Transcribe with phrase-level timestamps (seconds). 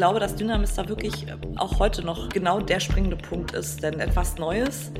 [0.00, 3.82] glaube, dass Dynamis da wirklich äh, auch heute noch genau der springende Punkt ist.
[3.82, 4.90] Denn etwas Neues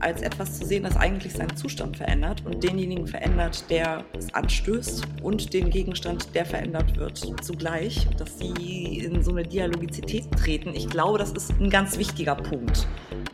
[0.00, 5.04] als etwas zu sehen, das eigentlich seinen Zustand verändert und denjenigen verändert, der es anstößt
[5.22, 10.70] und den Gegenstand, der verändert wird, zugleich, dass sie in so eine Dialogizität treten.
[10.74, 12.86] Ich glaube, das ist ein ganz wichtiger Punkt.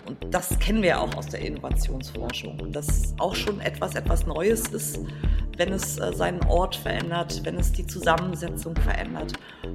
[0.07, 5.01] Und das kennen wir auch aus der Innovationsforschung, dass auch schon etwas etwas Neues ist,
[5.57, 9.33] wenn es äh, seinen Ort verändert, wenn es die Zusammensetzung verändert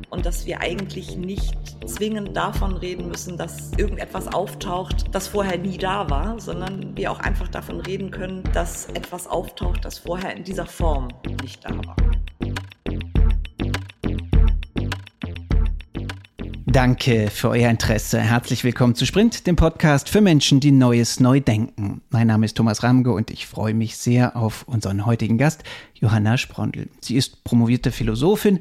[0.10, 1.56] und dass wir eigentlich nicht
[1.88, 7.20] zwingend davon reden müssen, dass irgendetwas auftaucht, das vorher nie da war, sondern wir auch
[7.20, 11.10] einfach davon reden können, dass etwas auftaucht, das vorher in dieser Form
[11.42, 11.96] nicht da war.
[16.72, 18.20] Danke für euer Interesse.
[18.20, 22.02] Herzlich willkommen zu Sprint, dem Podcast für Menschen, die Neues neu denken.
[22.12, 25.64] Mein Name ist Thomas Ramge und ich freue mich sehr auf unseren heutigen Gast,
[25.96, 26.88] Johanna Sprondl.
[27.02, 28.60] Sie ist promovierte Philosophin,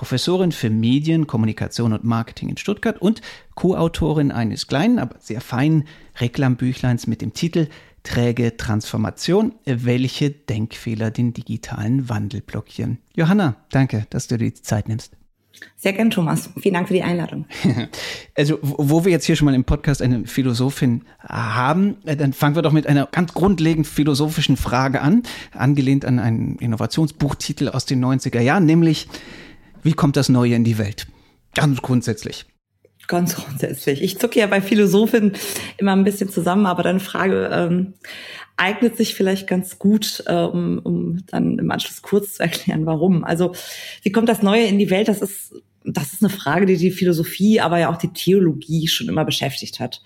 [0.00, 3.20] Professorin für Medien, Kommunikation und Marketing in Stuttgart und
[3.54, 5.84] Co-Autorin eines kleinen, aber sehr feinen
[6.18, 7.68] Reklambüchleins mit dem Titel
[8.02, 12.96] Träge Transformation, welche Denkfehler den digitalen Wandel blockieren.
[13.14, 15.18] Johanna, danke, dass du dir die Zeit nimmst.
[15.76, 16.48] Sehr gern, Thomas.
[16.58, 17.44] Vielen Dank für die Einladung.
[18.34, 22.54] Also, wo wir jetzt hier schon mal im Podcast eine Philosophin haben, äh, dann fangen
[22.54, 28.02] wir doch mit einer ganz grundlegend philosophischen Frage an, angelehnt an einen Innovationsbuchtitel aus den
[28.02, 29.08] 90er Jahren, nämlich,
[29.82, 31.06] wie kommt das Neue in die Welt?
[31.54, 32.46] Ganz grundsätzlich.
[33.08, 34.02] Ganz grundsätzlich.
[34.02, 35.32] Ich zucke ja bei Philosophen
[35.78, 37.94] immer ein bisschen zusammen, aber deine Frage ähm,
[38.56, 43.24] eignet sich vielleicht ganz gut, äh, um, um dann im Anschluss kurz zu erklären, warum.
[43.24, 43.52] Also
[44.02, 45.08] wie kommt das Neue in die Welt?
[45.08, 45.52] Das ist
[45.84, 49.80] das ist eine Frage, die die Philosophie, aber ja auch die Theologie schon immer beschäftigt
[49.80, 50.02] hat.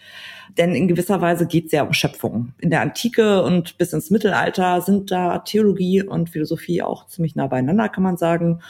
[0.57, 2.53] Denn in gewisser Weise geht es ja um Schöpfung.
[2.59, 7.49] In der Antike und bis ins Mittelalter sind da Theologie und Philosophie auch ziemlich nah
[7.49, 8.61] beieinander, kann man sagen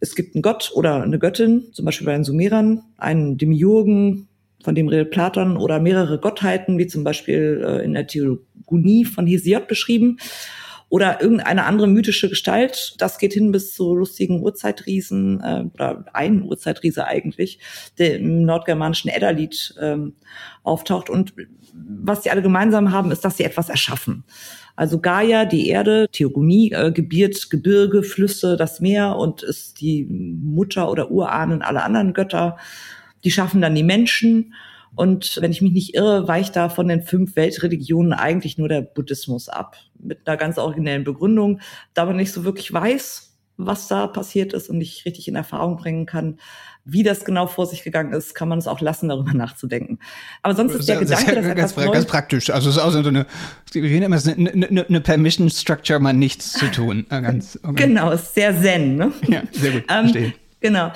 [0.00, 4.28] es gibt einen Gott oder eine Göttin, zum Beispiel bei den Sumerern, einen Demiurgen,
[4.62, 9.26] von dem redet Platon, oder mehrere Gottheiten, wie zum Beispiel äh, in der Theogonie von
[9.26, 10.18] Hesiod beschrieben,
[10.88, 12.94] oder irgendeine andere mythische Gestalt.
[12.98, 17.58] Das geht hin bis zu lustigen Urzeitriesen, äh, oder ein Urzeitriese eigentlich,
[17.98, 20.14] der im nordgermanischen Edda-Lied ähm,
[20.62, 21.10] auftaucht.
[21.10, 21.34] Und
[21.72, 24.24] was sie alle gemeinsam haben, ist, dass sie etwas erschaffen.
[24.76, 30.90] Also Gaia, die Erde, Theogonie, äh, gebiert Gebirge, Flüsse, das Meer und ist die Mutter
[30.90, 32.58] oder Urahnen aller anderen Götter.
[33.24, 34.54] Die schaffen dann die Menschen.
[34.94, 38.82] Und wenn ich mich nicht irre, weicht da von den fünf Weltreligionen eigentlich nur der
[38.82, 39.76] Buddhismus ab.
[39.98, 41.60] Mit einer ganz originellen Begründung,
[41.94, 45.76] da man nicht so wirklich weiß, was da passiert ist und nicht richtig in Erfahrung
[45.76, 46.38] bringen kann,
[46.88, 49.98] wie das genau vor sich gegangen ist, kann man es auch lassen, darüber nachzudenken.
[50.42, 52.50] Aber sonst ist der Gedanke, dass ganz, etwas ganz praktisch.
[52.50, 53.26] Also es ist auch so eine,
[53.74, 57.04] eine, eine, eine Permission Structure, mal nichts zu tun.
[57.08, 57.88] Ganz, okay.
[57.88, 58.96] Genau, ist sehr zen.
[58.96, 59.12] Ne?
[59.26, 59.84] Ja, sehr gut.
[59.90, 60.32] Ähm, verstehe.
[60.60, 60.92] Genau.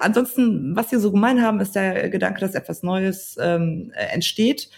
[0.00, 4.68] Ansonsten, was wir so gemein haben, ist der Gedanke, dass etwas Neues ähm, entsteht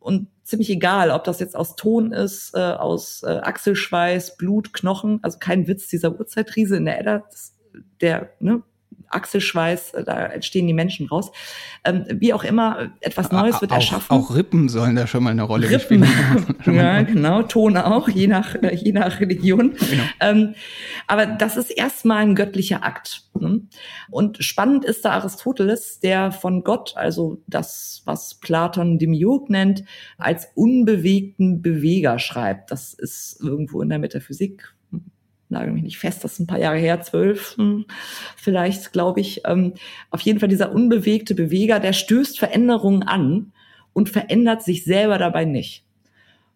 [0.00, 5.18] und ziemlich egal, ob das jetzt aus Ton ist, äh, aus äh, Achselschweiß, Blut, Knochen,
[5.22, 7.54] also kein Witz dieser Uhrzeitriese in der Edda, das,
[8.00, 8.62] der ne,
[9.08, 11.30] Achselschweiß, äh, da entstehen die Menschen raus.
[11.84, 14.16] Ähm, wie auch immer, etwas Neues wird auch, erschaffen.
[14.16, 16.04] Auch Rippen sollen da schon mal eine Rolle Rippen.
[16.04, 16.48] spielen.
[16.76, 19.74] ja, genau, Ton auch, je nach, äh, je nach Religion.
[19.90, 20.02] Genau.
[20.20, 20.54] Ähm,
[21.06, 23.22] aber das ist erstmal ein göttlicher Akt.
[23.38, 23.62] Ne?
[24.10, 29.84] Und spannend ist da Aristoteles, der von Gott, also das, was Platon Demiurg nennt,
[30.18, 32.70] als unbewegten Beweger schreibt.
[32.70, 34.72] Das ist irgendwo in der Metaphysik
[35.48, 37.86] nagel mich nicht fest, das ist ein paar Jahre her, zwölf hm,
[38.36, 39.42] vielleicht, glaube ich.
[39.44, 39.74] Ähm,
[40.10, 43.52] auf jeden Fall dieser unbewegte Beweger, der stößt Veränderungen an
[43.92, 45.84] und verändert sich selber dabei nicht.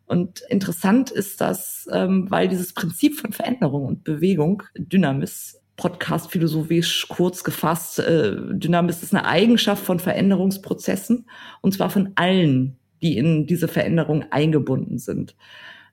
[0.07, 7.07] Und interessant ist das, ähm, weil dieses Prinzip von Veränderung und Bewegung, Dynamis, Podcast philosophisch
[7.09, 11.27] kurz gefasst, äh, Dynamis ist eine Eigenschaft von Veränderungsprozessen
[11.63, 15.35] und zwar von allen, die in diese Veränderung eingebunden sind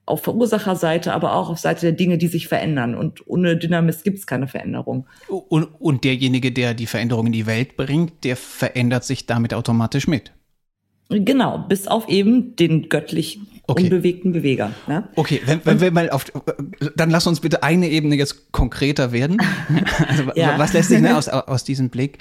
[0.08, 2.94] auf Verursacherseite, aber auch auf Seite der Dinge, die sich verändern.
[2.94, 5.06] Und ohne Dynamis gibt es keine Veränderung.
[5.28, 10.08] Und, und derjenige, der die Veränderung in die Welt bringt, der verändert sich damit automatisch
[10.08, 10.32] mit.
[11.10, 13.84] Genau, bis auf eben den göttlichen okay.
[13.84, 14.72] unbewegten Beweger.
[14.86, 15.08] Ne?
[15.16, 16.26] Okay, wenn, wenn wir mal auf,
[16.96, 19.38] dann lass uns bitte eine Ebene jetzt konkreter werden.
[20.08, 20.58] Also, ja.
[20.58, 22.18] Was lässt sich ne, aus, aus diesem Blick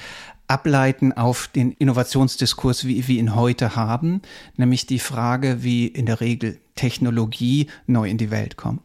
[0.47, 4.21] ableiten auf den Innovationsdiskurs, wie wir ihn heute haben,
[4.55, 8.81] nämlich die Frage, wie in der Regel Technologie neu in die Welt kommt?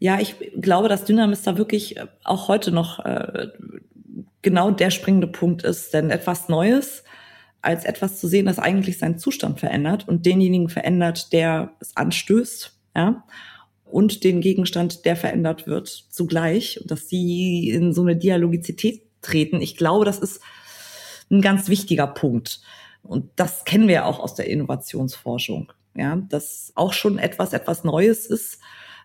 [0.00, 3.46] Ja, ich glaube, dass Dynamis da wirklich äh, auch heute noch äh,
[4.42, 7.04] genau der springende Punkt ist, denn etwas Neues
[7.60, 12.76] als etwas zu sehen, das eigentlich seinen Zustand verändert und denjenigen verändert, der es anstößt,
[12.96, 13.24] ja,
[13.84, 19.60] und den Gegenstand, der verändert wird, zugleich, und dass sie in so eine Dialogizität treten.
[19.60, 20.40] Ich glaube, das ist
[21.30, 22.60] ein ganz wichtiger Punkt.
[23.02, 25.72] Und das kennen wir auch aus der Innovationsforschung.
[25.94, 28.60] Ja, dass auch schon etwas, etwas Neues ist,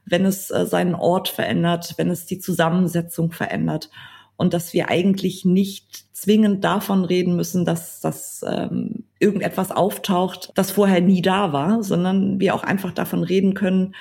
[0.06, 3.89] wenn es äh, seinen Ort verändert, wenn es die Zusammensetzung verändert
[4.38, 10.72] und dass wir eigentlich nicht zwingend davon reden müssen, dass dass ähm, irgendetwas auftaucht, das
[10.72, 13.95] vorher nie da war, sondern wir auch einfach davon reden können,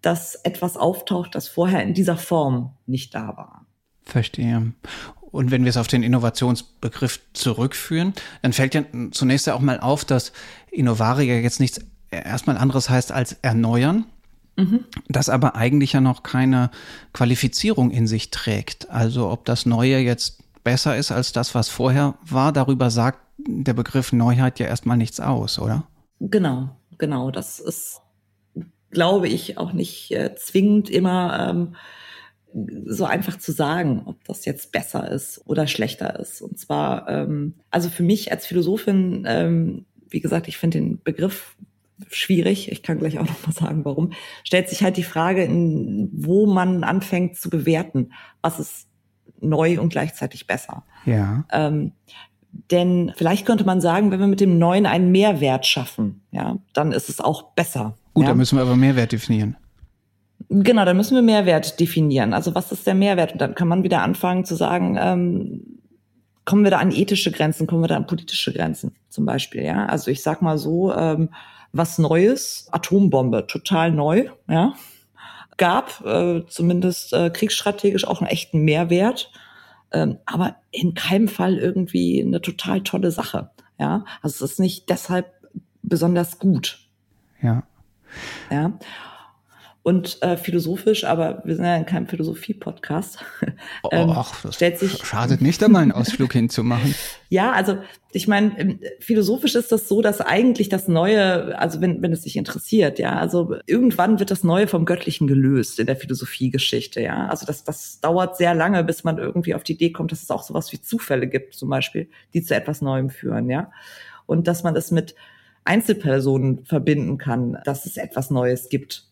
[0.00, 3.66] dass etwas auftaucht, das vorher in dieser Form nicht da war.
[4.04, 4.72] Verstehe.
[5.20, 8.12] Und wenn wir es auf den Innovationsbegriff zurückführen,
[8.42, 10.32] dann fällt ja zunächst ja auch mal auf, dass
[10.70, 11.80] Innovare ja jetzt nichts
[12.12, 14.06] erstmal anderes heißt als erneuern,
[14.56, 14.84] mhm.
[15.08, 16.70] das aber eigentlich ja noch keine
[17.12, 18.90] Qualifizierung in sich trägt.
[18.90, 23.74] Also ob das Neue jetzt besser ist als das, was vorher war, darüber sagt der
[23.74, 25.84] Begriff Neuheit ja erstmal nichts aus, oder?
[26.20, 27.30] Genau, genau.
[27.30, 28.00] Das ist,
[28.90, 31.74] glaube ich, auch nicht äh, zwingend immer ähm,
[32.86, 36.42] so einfach zu sagen, ob das jetzt besser ist oder schlechter ist.
[36.42, 41.56] Und zwar, ähm, also für mich als Philosophin, ähm, wie gesagt, ich finde den Begriff
[42.10, 42.70] schwierig.
[42.70, 44.12] Ich kann gleich auch noch mal sagen, warum.
[44.44, 48.88] Stellt sich halt die Frage, in, wo man anfängt zu bewerten, was ist
[49.40, 50.84] neu und gleichzeitig besser.
[51.04, 51.44] Ja.
[51.50, 51.92] Ähm,
[52.70, 56.92] denn vielleicht könnte man sagen, wenn wir mit dem Neuen einen Mehrwert schaffen, ja, dann
[56.92, 57.96] ist es auch besser.
[58.14, 58.30] Gut, ja?
[58.30, 59.56] dann müssen wir aber Mehrwert definieren.
[60.48, 62.34] Genau, dann müssen wir Mehrwert definieren.
[62.34, 63.32] Also was ist der Mehrwert?
[63.32, 65.80] Und dann kann man wieder anfangen zu sagen, ähm,
[66.44, 69.62] kommen wir da an ethische Grenzen, kommen wir da an politische Grenzen zum Beispiel.
[69.62, 71.30] Ja, also ich sag mal so, ähm,
[71.72, 74.28] was Neues, Atombombe, total neu.
[74.48, 74.74] Ja,
[75.56, 79.30] gab äh, zumindest äh, kriegsstrategisch auch einen echten Mehrwert,
[79.92, 83.50] ähm, aber in keinem Fall irgendwie eine total tolle Sache.
[83.78, 85.32] Ja, also es ist nicht deshalb
[85.82, 86.88] besonders gut.
[87.40, 87.64] Ja.
[88.50, 88.78] Ja
[89.84, 93.18] und äh, philosophisch, aber wir sind ja in keinem Philosophie-Podcast.
[93.82, 96.94] Oh, ähm, ach, das stellt sich, schadet nicht, da mal einen Ausflug hinzumachen.
[97.28, 97.78] Ja, also
[98.12, 102.22] ich meine, ähm, philosophisch ist das so, dass eigentlich das Neue, also wenn, wenn es
[102.22, 107.26] sich interessiert, ja, also irgendwann wird das Neue vom Göttlichen gelöst in der Philosophiegeschichte, ja.
[107.26, 110.30] Also das, das dauert sehr lange, bis man irgendwie auf die Idee kommt, dass es
[110.30, 113.70] auch sowas wie Zufälle gibt, zum Beispiel, die zu etwas Neuem führen, ja.
[114.26, 115.16] Und dass man es mit
[115.64, 119.11] Einzelpersonen verbinden kann, dass es etwas Neues gibt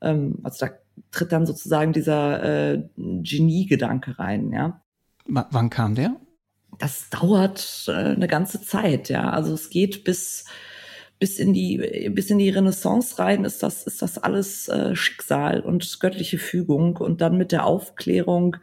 [0.00, 0.72] ähm, also da
[1.10, 4.80] tritt dann sozusagen dieser äh, Genie-Gedanke rein, ja.
[5.26, 6.16] W wann kam der?
[6.78, 9.30] Das dauert äh, eine ganze Zeit, ja.
[9.30, 10.44] Also es geht bis
[11.18, 15.60] bis in die bis in die Renaissance rein ist das ist das alles äh, Schicksal
[15.60, 18.56] und göttliche Fügung und dann mit der Aufklärung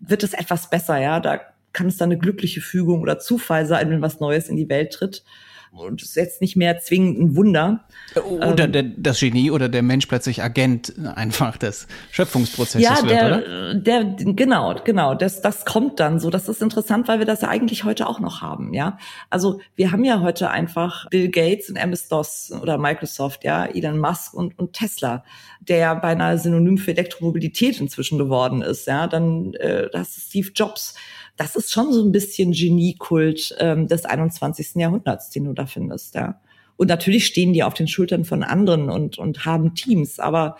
[0.00, 1.20] wird es etwas besser, ja.
[1.20, 1.40] Da
[1.72, 4.92] kann es dann eine glückliche Fügung oder Zufall sein, wenn was Neues in die Welt
[4.92, 5.24] tritt
[5.72, 7.84] und es ist jetzt nicht mehr zwingend ein Wunder.
[8.28, 13.10] Oder ähm, der, das Genie oder der Mensch plötzlich Agent einfach des Schöpfungsprozesses ja, wird,
[13.10, 13.74] der, oder?
[13.74, 15.14] Der, genau, genau.
[15.14, 16.30] Das, das kommt dann so.
[16.30, 18.98] Das ist interessant, weil wir das ja eigentlich heute auch noch haben, ja.
[19.30, 24.34] Also wir haben ja heute einfach Bill Gates und MS-DOS oder Microsoft, ja, Elon Musk
[24.34, 25.24] und, und Tesla,
[25.60, 29.06] der ja beinahe Synonym für Elektromobilität inzwischen geworden ist, ja.
[29.06, 30.94] Dann äh, das ist Steve Jobs
[31.36, 34.76] das ist schon so ein bisschen Geniekult ähm, des 21.
[34.76, 36.40] Jahrhunderts, den du da findest, ja.
[36.76, 40.56] Und natürlich stehen die auf den Schultern von anderen und, und haben Teams, aber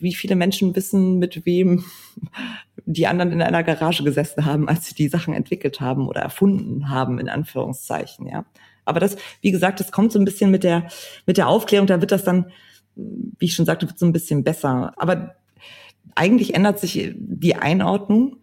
[0.00, 1.84] wie viele Menschen wissen, mit wem
[2.84, 6.88] die anderen in einer Garage gesessen haben, als sie die Sachen entwickelt haben oder erfunden
[6.88, 8.44] haben, in Anführungszeichen, ja.
[8.84, 10.88] Aber das, wie gesagt, das kommt so ein bisschen mit der,
[11.26, 12.50] mit der Aufklärung, da wird das dann,
[12.96, 14.92] wie ich schon sagte, wird so ein bisschen besser.
[14.96, 15.36] Aber
[16.14, 18.38] eigentlich ändert sich die Einordnung.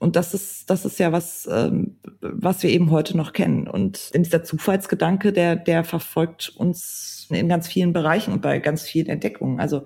[0.00, 3.68] Und das ist, das ist ja was, ähm, was wir eben heute noch kennen.
[3.68, 9.06] Und dieser Zufallsgedanke, der, der verfolgt uns in ganz vielen Bereichen und bei ganz vielen
[9.06, 9.60] Entdeckungen.
[9.60, 9.84] Also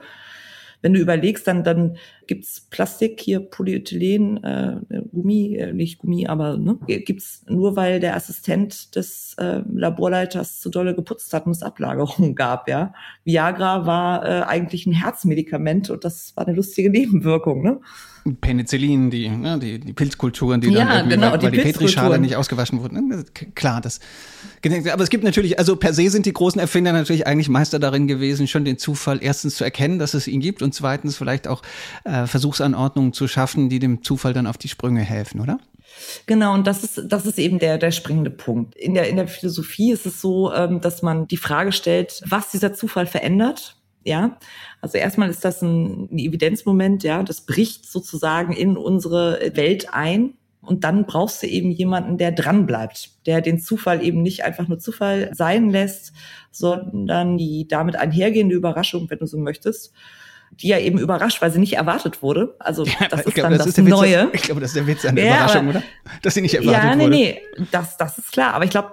[0.80, 1.96] wenn du überlegst, dann, dann
[2.26, 4.76] gibt's Plastik, hier Polyethylen, äh,
[5.12, 10.70] Gummi, äh, nicht Gummi, aber ne, gibt's nur, weil der Assistent des äh, Laborleiters zu
[10.70, 12.92] dolle geputzt hat und es Ablagerungen gab, ja.
[13.24, 17.80] Viagra war äh, eigentlich ein Herzmedikament und das war eine lustige Nebenwirkung, ne?
[18.40, 21.62] Penicillin, die, ne, die, die Pilzkulturen, die ja, dann irgendwie, genau, weil, weil die, die
[21.62, 23.08] Petrischale nicht ausgewaschen wurden.
[23.08, 24.00] Ne, klar, das.
[24.92, 28.06] Aber es gibt natürlich, also per se sind die großen Erfinder natürlich eigentlich Meister darin
[28.06, 31.62] gewesen, schon den Zufall erstens zu erkennen, dass es ihn gibt und zweitens vielleicht auch
[32.04, 35.58] äh, Versuchsanordnungen zu schaffen, die dem Zufall dann auf die Sprünge helfen, oder?
[36.26, 38.76] Genau, und das ist, das ist eben der, der springende Punkt.
[38.76, 42.50] In der, in der Philosophie ist es so, ähm, dass man die Frage stellt, was
[42.50, 43.76] dieser Zufall verändert.
[44.08, 44.38] Ja,
[44.80, 50.34] also erstmal ist das ein, ein Evidenzmoment, ja, das bricht sozusagen in unsere Welt ein.
[50.62, 54.66] Und dann brauchst du eben jemanden, der dran bleibt, der den Zufall eben nicht einfach
[54.66, 56.12] nur Zufall sein lässt,
[56.50, 59.92] sondern die damit einhergehende Überraschung, wenn du so möchtest,
[60.52, 62.56] die ja eben überrascht, weil sie nicht erwartet wurde.
[62.58, 64.30] Also Ja, das ich ist glaube, dann das das, ist der Witz, Neue.
[64.32, 65.82] Ich glaube, das ist der Witz an der Ja, Überraschung, oder?
[66.22, 67.14] Dass sie nicht erwartet Ja, nee, wurde.
[67.14, 68.54] nee, das, das ist klar.
[68.54, 68.92] Aber ich glaube,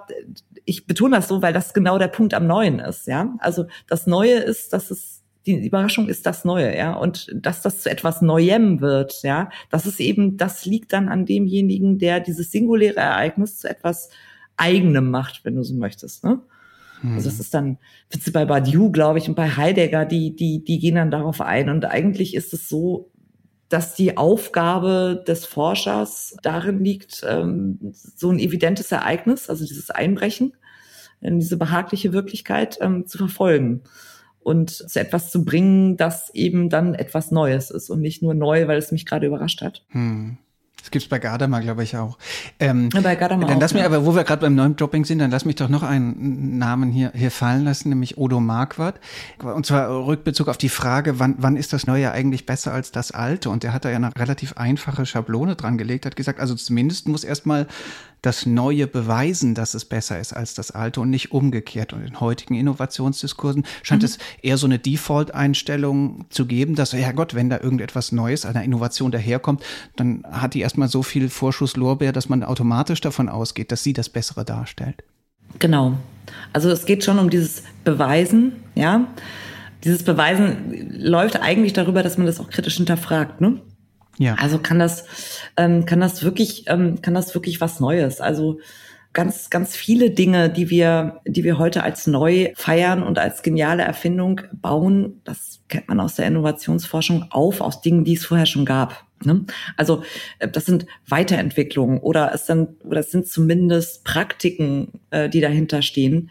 [0.66, 3.34] ich betone das so, weil das genau der Punkt am Neuen ist, ja.
[3.38, 6.94] Also das Neue ist, dass es die Überraschung ist das Neue, ja.
[6.94, 9.48] Und dass das zu etwas Neuem wird, ja.
[9.70, 14.10] Das ist eben, das liegt dann an demjenigen, der dieses singuläre Ereignis zu etwas
[14.56, 16.40] Eigenem macht, wenn du so möchtest, ne?
[17.14, 17.78] Also das ist dann
[18.32, 21.68] bei Badiou, glaube ich, und bei Heidegger, die, die, die gehen dann darauf ein.
[21.68, 23.10] Und eigentlich ist es so,
[23.68, 30.54] dass die Aufgabe des Forschers darin liegt, ähm, so ein evidentes Ereignis, also dieses Einbrechen
[31.20, 33.82] in diese behagliche Wirklichkeit ähm, zu verfolgen
[34.40, 38.68] und zu etwas zu bringen, das eben dann etwas Neues ist und nicht nur neu,
[38.68, 39.84] weil es mich gerade überrascht hat.
[39.88, 40.38] Hm.
[40.86, 42.16] Das gibt's bei Gadamer, glaube ich, auch.
[42.60, 43.86] Ähm, bei Gadamer dann auch, lass mir ja.
[43.86, 46.92] aber, wo wir gerade beim neuen Dropping sind, dann lass mich doch noch einen Namen
[46.92, 49.00] hier, hier fallen lassen, nämlich Odo Marquardt.
[49.42, 53.10] Und zwar Rückbezug auf die Frage, wann, wann ist das Neue eigentlich besser als das
[53.10, 53.50] Alte?
[53.50, 57.08] Und der hat da ja eine relativ einfache Schablone dran gelegt, hat gesagt, also zumindest
[57.08, 57.66] muss erstmal
[58.22, 61.92] das Neue beweisen, dass es besser ist als das Alte und nicht umgekehrt.
[61.92, 67.34] Und in heutigen Innovationsdiskursen scheint es eher so eine Default-Einstellung zu geben, dass, ja Gott,
[67.34, 69.62] wenn da irgendetwas Neues, eine Innovation daherkommt,
[69.96, 74.08] dann hat die erstmal so viel Vorschusslorbeer, dass man automatisch davon ausgeht, dass sie das
[74.08, 75.04] Bessere darstellt.
[75.58, 75.96] Genau.
[76.52, 79.06] Also es geht schon um dieses Beweisen, ja.
[79.84, 83.60] Dieses Beweisen läuft eigentlich darüber, dass man das auch kritisch hinterfragt, ne?
[84.18, 84.34] Ja.
[84.36, 85.04] Also kann das,
[85.56, 88.20] ähm, kann das wirklich, ähm, kann das wirklich was Neues?
[88.20, 88.58] Also
[89.12, 93.82] ganz, ganz viele Dinge, die wir, die wir heute als neu feiern und als geniale
[93.82, 98.66] Erfindung bauen, das kennt man aus der Innovationsforschung auf, aus Dingen, die es vorher schon
[98.66, 99.06] gab.
[99.24, 99.46] Ne?
[99.76, 100.02] Also
[100.38, 105.80] äh, das sind Weiterentwicklungen oder es sind, oder es sind zumindest Praktiken, äh, die dahinter
[105.80, 106.30] stehen,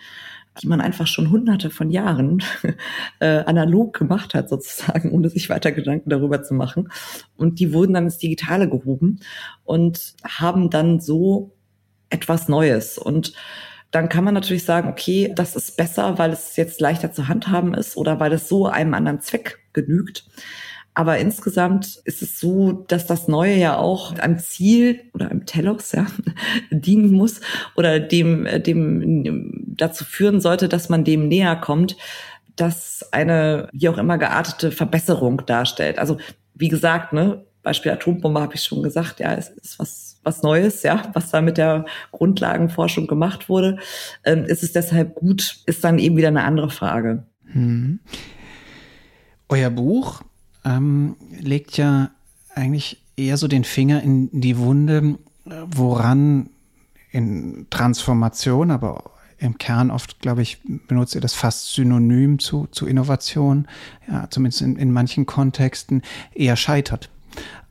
[0.62, 2.44] die man einfach schon hunderte von Jahren
[3.20, 6.90] äh, analog gemacht hat, sozusagen, ohne sich weiter Gedanken darüber zu machen.
[7.36, 9.20] Und die wurden dann ins Digitale gehoben
[9.64, 11.56] und haben dann so
[12.10, 12.98] etwas Neues.
[12.98, 13.34] Und
[13.92, 17.74] dann kann man natürlich sagen, okay, das ist besser, weil es jetzt leichter zu handhaben
[17.74, 20.26] ist oder weil es so einem anderen Zweck genügt.
[20.96, 25.92] Aber insgesamt ist es so, dass das Neue ja auch einem Ziel oder einem Telos
[25.92, 26.08] ja,
[26.72, 27.42] dienen muss
[27.76, 31.98] oder dem, äh, dem dazu führen sollte, dass man dem näher kommt,
[32.56, 36.00] dass eine wie auch immer geartete Verbesserung darstellt.
[36.00, 36.18] Also
[36.54, 40.84] wie gesagt, ne, Beispiel Atombombe habe ich schon gesagt, ja, es ist was, was Neues,
[40.84, 43.80] ja, was da mit der Grundlagenforschung gemacht wurde.
[44.24, 47.26] Ähm, ist es deshalb gut, ist dann eben wieder eine andere Frage.
[47.52, 48.00] Hm.
[49.50, 50.22] Euer Buch
[50.66, 52.10] ähm, legt ja
[52.54, 56.50] eigentlich eher so den Finger in die Wunde, woran
[57.12, 59.04] in Transformation, aber
[59.38, 63.68] im Kern oft, glaube ich, benutzt ihr das fast synonym zu, zu Innovation,
[64.10, 66.02] ja, zumindest in, in manchen Kontexten,
[66.34, 67.10] eher scheitert.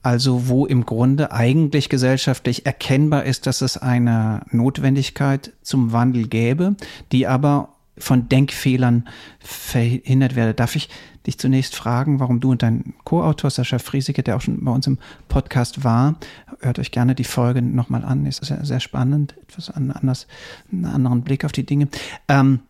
[0.03, 6.77] Also wo im Grunde eigentlich gesellschaftlich erkennbar ist, dass es eine Notwendigkeit zum Wandel gäbe,
[7.13, 9.09] die aber von Denkfehlern
[9.41, 10.55] verhindert werde.
[10.55, 10.89] Darf ich
[11.27, 14.87] dich zunächst fragen, warum du und dein Co-Autor Sascha Friesike, der auch schon bei uns
[14.87, 14.99] im
[15.29, 16.17] Podcast war,
[16.61, 20.27] hört euch gerne die Folge nochmal an, ist sehr, sehr spannend, etwas anders,
[20.71, 21.89] einen anderen Blick auf die Dinge.
[22.29, 22.61] Ähm,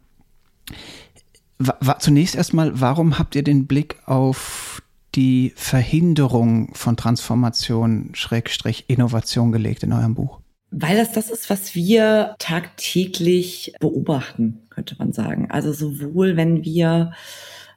[1.99, 4.83] zunächst erstmal, warum habt ihr den Blick auf
[5.15, 10.41] die Verhinderung von Transformation, Schrägstrich, Innovation gelegt in eurem Buch?
[10.77, 15.51] Weil das das ist, was wir tagtäglich beobachten, könnte man sagen.
[15.51, 17.13] Also sowohl wenn wir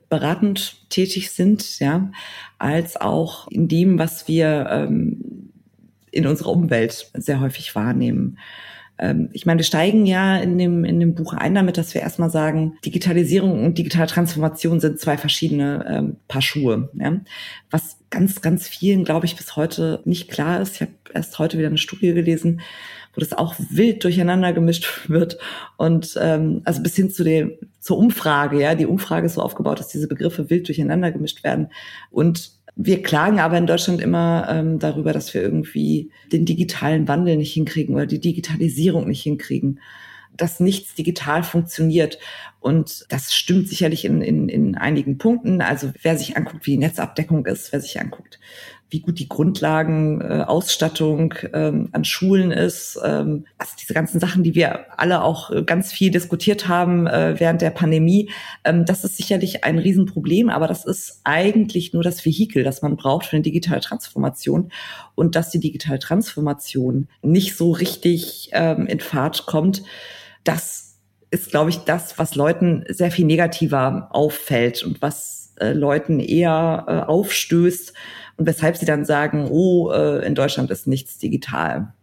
[0.10, 2.12] beratend tätig sind, ja,
[2.60, 5.52] als auch in dem, was wir ähm,
[6.12, 8.38] in unserer Umwelt sehr häufig wahrnehmen.
[9.00, 12.02] Ähm, ich meine, wir steigen ja in dem, in dem Buch ein damit, dass wir
[12.02, 16.90] erstmal sagen, Digitalisierung und digitale Transformation sind zwei verschiedene ähm, Paar Schuhe.
[16.94, 17.20] Ja?
[17.70, 20.76] Was ganz, ganz vielen, glaube ich, bis heute nicht klar ist.
[20.76, 22.62] Ich habe erst heute wieder eine Studie gelesen,
[23.18, 25.40] wo das auch wild durcheinander gemischt wird.
[25.76, 29.80] Und ähm, also bis hin zu der zur Umfrage, ja, die Umfrage ist so aufgebaut,
[29.80, 31.70] dass diese Begriffe wild durcheinander gemischt werden.
[32.12, 37.38] Und wir klagen aber in Deutschland immer ähm, darüber, dass wir irgendwie den digitalen Wandel
[37.38, 39.80] nicht hinkriegen oder die Digitalisierung nicht hinkriegen,
[40.36, 42.20] dass nichts digital funktioniert.
[42.60, 45.62] Und das stimmt sicherlich in, in, in einigen Punkten.
[45.62, 48.40] Also wer sich anguckt, wie die Netzabdeckung ist, wer sich anguckt,
[48.90, 50.46] wie gut die Grundlagen, äh,
[51.54, 53.00] ähm, an Schulen ist.
[53.04, 57.40] Ähm, also diese ganzen Sachen, die wir alle auch äh, ganz viel diskutiert haben äh,
[57.40, 58.30] während der Pandemie,
[58.64, 62.96] ähm, das ist sicherlich ein Riesenproblem, aber das ist eigentlich nur das Vehikel, das man
[62.96, 64.72] braucht für eine digitale Transformation.
[65.16, 69.84] Und dass die digitale Transformation nicht so richtig ähm, in Fahrt kommt,
[70.44, 70.88] das
[71.30, 76.86] ist, glaube ich, das, was Leuten sehr viel negativer auffällt und was äh, Leuten eher
[76.88, 77.94] äh, aufstößt
[78.38, 81.94] und weshalb sie dann sagen, oh, äh, in Deutschland ist nichts digital.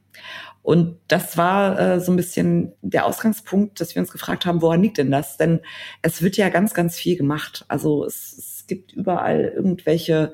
[0.62, 4.82] Und das war äh, so ein bisschen der Ausgangspunkt, dass wir uns gefragt haben, woran
[4.82, 5.37] liegt denn das?
[5.37, 5.61] Denn
[6.00, 7.66] es wird ja ganz, ganz viel gemacht.
[7.68, 10.32] Also es, es gibt überall irgendwelche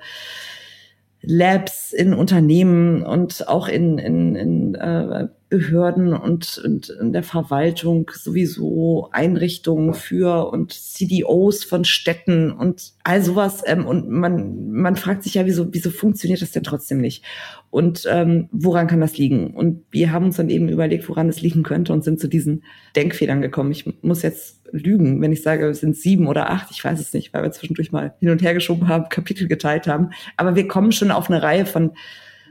[1.21, 8.09] Labs in Unternehmen und auch in, in, in äh, Behörden und, und in der Verwaltung
[8.15, 13.63] sowieso Einrichtungen für und CDOs von Städten und all sowas.
[13.67, 17.25] Ähm, und man, man fragt sich ja, wieso, wieso funktioniert das denn trotzdem nicht?
[17.69, 19.51] Und ähm, woran kann das liegen?
[19.51, 22.63] Und wir haben uns dann eben überlegt, woran es liegen könnte und sind zu diesen
[22.95, 23.73] Denkfehlern gekommen.
[23.73, 27.13] Ich muss jetzt lügen, wenn ich sage, es sind sieben oder acht, ich weiß es
[27.13, 30.11] nicht, weil wir zwischendurch mal hin und her geschoben haben, Kapitel geteilt haben.
[30.37, 31.91] Aber wir kommen schon auf eine Reihe von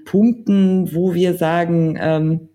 [0.03, 2.49] Punkten, wo wir sagen, ähm,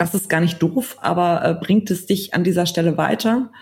[0.00, 3.52] das ist gar nicht doof, aber äh, bringt es dich an dieser Stelle weiter,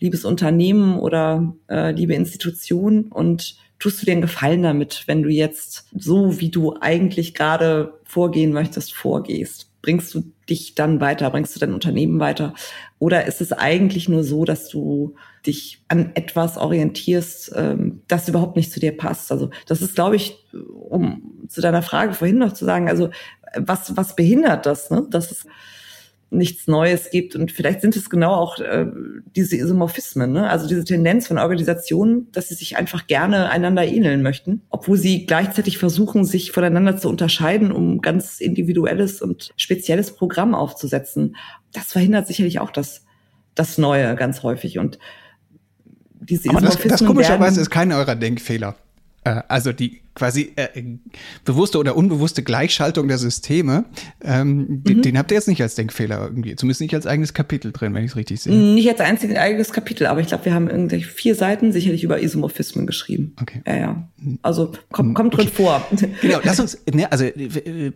[0.00, 5.28] liebes Unternehmen oder äh, liebe Institution und tust du dir einen Gefallen damit, wenn du
[5.28, 9.70] jetzt so, wie du eigentlich gerade vorgehen möchtest, vorgehst?
[9.80, 11.30] Bringst du dich dann weiter?
[11.30, 12.54] Bringst du dein Unternehmen weiter?
[12.98, 15.14] Oder ist es eigentlich nur so, dass du
[15.46, 19.30] dich an etwas orientierst, ähm, das überhaupt nicht zu dir passt?
[19.30, 20.44] Also das ist, glaube ich,
[20.90, 23.10] um zu deiner Frage vorhin noch zu sagen, also
[23.58, 24.90] was, was behindert das?
[24.90, 25.06] Ne?
[25.10, 25.46] Das ist
[26.30, 27.36] nichts Neues gibt.
[27.36, 28.86] Und vielleicht sind es genau auch äh,
[29.36, 30.50] diese Isomorphismen, ne?
[30.50, 35.26] also diese Tendenz von Organisationen, dass sie sich einfach gerne einander ähneln möchten, obwohl sie
[35.26, 41.36] gleichzeitig versuchen, sich voneinander zu unterscheiden, um ganz individuelles und spezielles Programm aufzusetzen.
[41.72, 43.04] Das verhindert sicherlich auch das,
[43.54, 44.78] das Neue ganz häufig.
[44.78, 44.98] Und
[46.20, 48.74] diese Aber das, das komischerweise ist kein eurer Denkfehler.
[49.26, 50.68] Äh, also die quasi äh,
[51.44, 53.84] bewusste oder unbewusste Gleichschaltung der Systeme,
[54.22, 54.84] ähm, mhm.
[54.84, 57.92] den, den, habt ihr jetzt nicht als Denkfehler irgendwie, zumindest nicht als eigenes Kapitel drin,
[57.92, 58.54] wenn ich es richtig sehe.
[58.54, 62.22] Nicht als einziges eigenes Kapitel, aber ich glaube, wir haben irgendwie vier Seiten sicherlich über
[62.22, 63.34] Isomorphismen geschrieben.
[63.42, 63.62] Okay.
[63.66, 64.08] Ja, ja.
[64.42, 65.44] Also kommt, kommt okay.
[65.44, 65.86] drin vor.
[66.22, 67.92] Genau, lass uns, ne, also äh,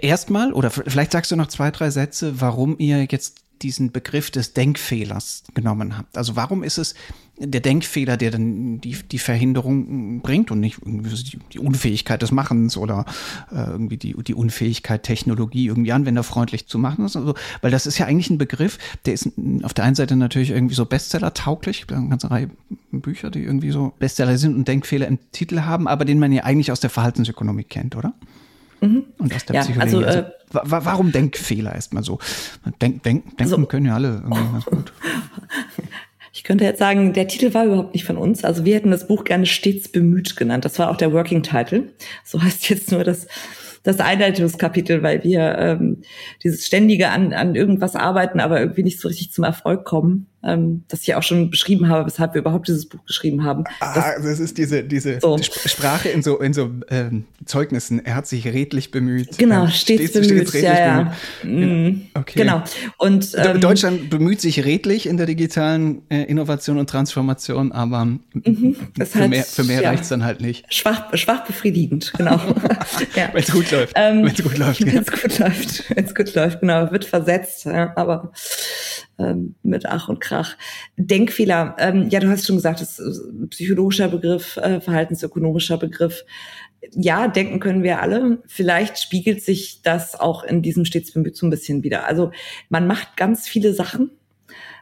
[0.00, 4.54] erstmal, oder vielleicht sagst du noch zwei, drei Sätze, warum ihr jetzt diesen Begriff des
[4.54, 6.16] Denkfehlers genommen habt.
[6.16, 6.94] Also warum ist es
[7.36, 12.76] der Denkfehler, der dann die, die Verhinderung bringt und nicht die, die Unfähigkeit des Machens
[12.76, 13.04] oder
[13.50, 17.02] äh, irgendwie die, die Unfähigkeit, Technologie irgendwie anwenderfreundlich zu machen.
[17.02, 19.30] Also, weil das ist ja eigentlich ein Begriff, der ist
[19.62, 22.50] auf der einen Seite natürlich irgendwie so Bestseller-tauglich, eine ganze Reihe
[22.92, 26.44] Bücher, die irgendwie so Bestseller sind und Denkfehler im Titel haben, aber den man ja
[26.44, 28.14] eigentlich aus der Verhaltensökonomik kennt, oder?
[28.80, 29.04] Mhm.
[29.18, 29.96] Und aus der ja, Psychologie.
[29.96, 32.18] Also, äh, also, warum Denkfehler erstmal so?
[32.80, 34.92] Denk, denk, denken also, können ja alle irgendwie ganz gut.
[36.36, 38.42] Ich könnte jetzt sagen, der Titel war überhaupt nicht von uns.
[38.42, 40.64] Also wir hätten das Buch gerne stets bemüht genannt.
[40.64, 41.92] Das war auch der Working Title.
[42.24, 43.28] So heißt jetzt nur das
[43.84, 46.02] das Einleitungskapitel, weil wir ähm,
[46.42, 50.84] dieses ständige an, an irgendwas arbeiten, aber irgendwie nicht so richtig zum Erfolg kommen, ähm,
[50.88, 53.64] das ich auch schon beschrieben habe, weshalb wir überhaupt dieses Buch geschrieben haben.
[53.80, 55.38] Ah, das, das ist diese, diese so.
[55.38, 58.04] Sprache in so, in so ähm, Zeugnissen.
[58.04, 59.38] Er hat sich redlich bemüht.
[59.38, 60.48] Genau, stets, stets bemüht.
[60.48, 61.14] Stets ja, ja.
[61.42, 61.68] bemüht.
[61.68, 62.06] Mhm.
[62.14, 62.40] Okay.
[62.40, 62.62] Genau.
[62.98, 68.76] Und ähm, Deutschland bemüht sich redlich in der digitalen äh, Innovation und Transformation, aber mhm,
[68.96, 70.72] für, halt, mehr, für mehr ja, reicht's dann halt nicht.
[70.72, 72.36] Schwach, schwach befriedigend, genau.
[73.14, 73.30] ja.
[73.32, 73.92] Wenn es gut läuft.
[73.96, 74.84] Ähm, wenn es gut läuft.
[74.84, 75.96] Wenn es gut läuft.
[75.96, 76.90] Wenn es gut läuft, genau.
[76.90, 78.32] Wird versetzt, ja, aber
[79.18, 80.56] ähm, mit Ach und Krach.
[80.96, 86.24] Denkfehler, ähm, ja, du hast schon gesagt, das ist psychologischer Begriff, äh, verhaltensökonomischer Begriff.
[86.92, 88.42] Ja, denken können wir alle.
[88.46, 92.06] Vielleicht spiegelt sich das auch in diesem stets bemüht so ein bisschen wieder.
[92.06, 92.30] Also
[92.68, 94.10] man macht ganz viele Sachen,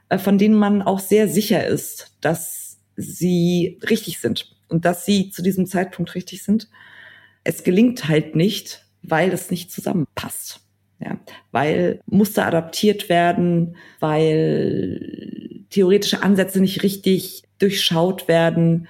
[0.08, 5.30] äh, von denen man auch sehr sicher ist, dass sie richtig sind und dass sie
[5.30, 6.68] zu diesem Zeitpunkt richtig sind.
[7.44, 10.61] Es gelingt halt nicht, weil es nicht zusammenpasst.
[11.04, 11.18] Ja,
[11.50, 18.88] weil Muster adaptiert werden, weil theoretische Ansätze nicht richtig durchschaut werden.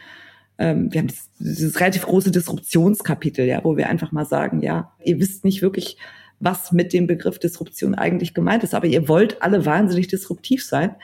[0.58, 4.92] Ähm, wir haben dieses, dieses relativ große Disruptionskapitel, ja, wo wir einfach mal sagen, ja,
[5.02, 5.96] ihr wisst nicht wirklich,
[6.40, 10.96] was mit dem Begriff Disruption eigentlich gemeint ist, aber ihr wollt alle wahnsinnig disruptiv sein,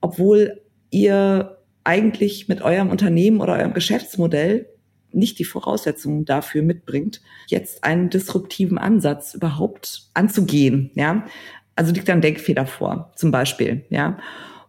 [0.00, 4.66] obwohl ihr eigentlich mit eurem Unternehmen oder eurem Geschäftsmodell
[5.14, 11.26] nicht die Voraussetzungen dafür mitbringt, jetzt einen disruptiven Ansatz überhaupt anzugehen, ja.
[11.74, 14.18] Also liegt da ein Denkfehler vor, zum Beispiel, ja.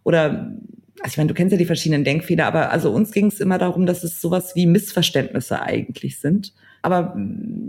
[0.03, 0.58] Oder,
[1.01, 3.58] also ich meine, du kennst ja die verschiedenen Denkfehler, aber also uns ging es immer
[3.58, 6.53] darum, dass es sowas wie Missverständnisse eigentlich sind.
[6.82, 7.15] Aber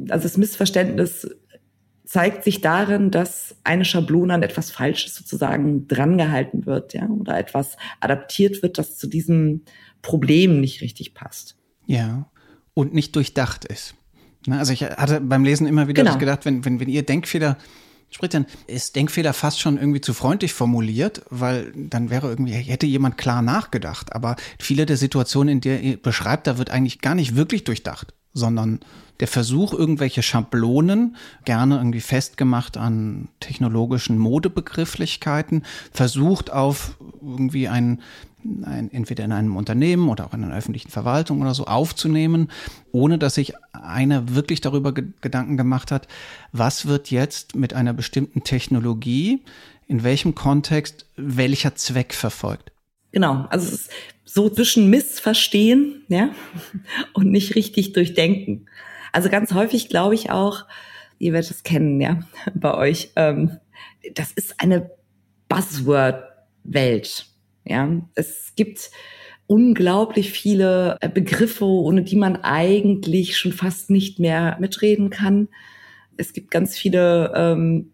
[0.09, 1.29] also das Missverständnis
[2.05, 7.77] zeigt sich darin, dass eine Schablone an etwas Falsches sozusagen drangehalten wird, ja, oder etwas
[8.01, 9.63] adaptiert wird, das zu diesem
[10.03, 11.57] Problem nicht richtig passt.
[11.87, 12.31] Ja
[12.75, 13.95] und nicht durchdacht ist.
[14.51, 16.19] Also ich hatte beim Lesen immer wieder genau.
[16.19, 17.57] gedacht, wenn, wenn, wenn ihr Denkfehler
[18.15, 23.19] Spritzern, ist Denkfehler fast schon irgendwie zu freundlich formuliert, weil dann wäre irgendwie, hätte jemand
[23.19, 24.15] klar nachgedacht.
[24.15, 28.15] Aber viele der Situationen, in der ihr beschreibt, da wird eigentlich gar nicht wirklich durchdacht,
[28.35, 28.81] sondern
[29.21, 38.03] der Versuch, irgendwelche Schablonen, gerne irgendwie festgemacht an technologischen Modebegrifflichkeiten, versucht auf irgendwie ein
[38.65, 42.51] ein, entweder in einem Unternehmen oder auch in einer öffentlichen Verwaltung oder so aufzunehmen,
[42.93, 46.09] ohne dass sich einer wirklich darüber ge Gedanken gemacht hat,
[46.53, 49.43] was wird jetzt mit einer bestimmten Technologie,
[49.87, 52.73] in welchem Kontext, welcher Zweck verfolgt.
[53.13, 53.91] Genau, also es ist
[54.25, 56.35] so zwischen Missverstehen ja,
[57.13, 58.67] und nicht richtig durchdenken.
[59.13, 60.65] Also ganz häufig glaube ich auch,
[61.19, 62.21] ihr werdet es kennen, ja,
[62.55, 63.59] bei euch, ähm,
[64.15, 64.91] das ist eine
[65.49, 67.27] Buzzword-Welt.
[67.65, 68.91] Ja, es gibt
[69.47, 75.49] unglaublich viele äh, Begriffe, ohne die man eigentlich schon fast nicht mehr mitreden kann.
[76.17, 77.93] Es gibt ganz viele ähm,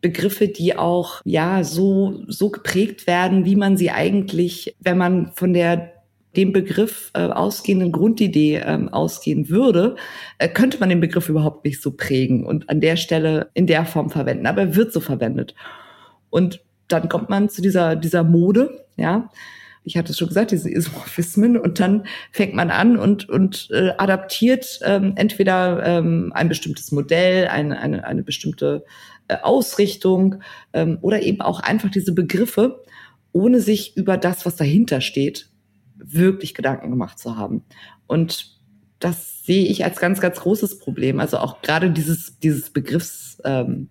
[0.00, 5.52] Begriffe, die auch ja so so geprägt werden, wie man sie eigentlich, wenn man von
[5.52, 5.92] der
[6.36, 9.96] dem Begriff äh, ausgehenden Grundidee ähm, ausgehen würde,
[10.38, 13.86] äh, könnte man den Begriff überhaupt nicht so prägen und an der Stelle in der
[13.86, 14.46] Form verwenden.
[14.46, 15.54] Aber er wird so verwendet.
[16.30, 19.30] Und dann kommt man zu dieser, dieser Mode, ja.
[19.88, 23.92] Ich hatte es schon gesagt, diese Isomorphismen und dann fängt man an und, und äh,
[23.98, 28.84] adaptiert ähm, entweder ähm, ein bestimmtes Modell, eine, eine, eine bestimmte
[29.28, 30.36] äh, Ausrichtung
[30.72, 32.82] ähm, oder eben auch einfach diese Begriffe,
[33.32, 35.50] ohne sich über das, was dahinter steht,
[35.96, 37.64] wirklich Gedanken gemacht zu haben.
[38.06, 38.56] Und
[38.98, 41.20] das sehe ich als ganz, ganz großes Problem.
[41.20, 43.88] Also auch gerade dieses, dieses Begriffs ähm,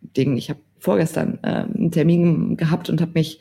[0.00, 0.36] Ding.
[0.36, 3.40] Ich habe vorgestern äh, einen Termin gehabt und habe mich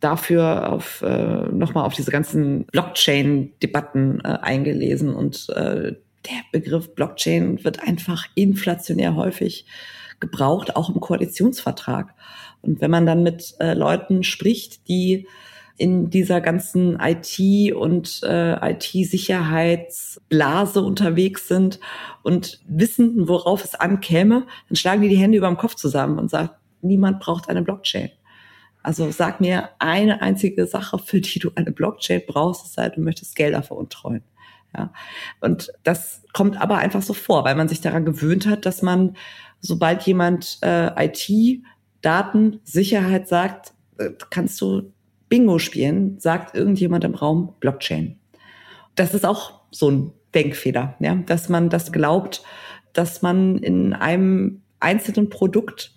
[0.00, 5.94] dafür auf äh, nochmal auf diese ganzen Blockchain-Debatten äh, eingelesen und äh,
[6.26, 9.66] der Begriff Blockchain wird einfach inflationär häufig
[10.20, 12.14] gebraucht, auch im Koalitionsvertrag.
[12.62, 15.26] Und wenn man dann mit äh, Leuten spricht, die
[15.78, 21.78] in dieser ganzen IT- und äh, IT-Sicherheitsblase unterwegs sind
[22.24, 26.30] und wissen, worauf es ankäme, dann schlagen die die Hände über dem Kopf zusammen und
[26.30, 26.50] sagen,
[26.82, 28.10] niemand braucht eine Blockchain.
[28.82, 33.00] Also sag mir eine einzige Sache, für die du eine Blockchain brauchst, es sei du
[33.00, 34.24] möchtest Gelder veruntreuen.
[34.76, 34.92] Ja.
[35.40, 39.16] Und das kommt aber einfach so vor, weil man sich daran gewöhnt hat, dass man,
[39.60, 41.62] sobald jemand äh, IT,
[42.00, 44.92] Daten, Sicherheit sagt, äh, kannst du
[45.28, 48.18] Bingo spielen, sagt irgendjemand im Raum Blockchain.
[48.94, 52.42] Das ist auch so ein Denkfehler, ja, dass man das glaubt,
[52.92, 55.94] dass man in einem einzelnen Produkt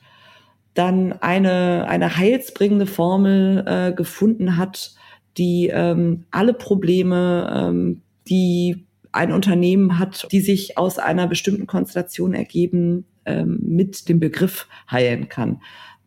[0.74, 4.96] dann eine, eine heilsbringende Formel äh, gefunden hat,
[5.38, 12.34] die ähm, alle Probleme, ähm, die ein Unternehmen hat, die sich aus einer bestimmten Konstellation
[12.34, 15.60] ergeben, ähm, mit dem Begriff heilen kann.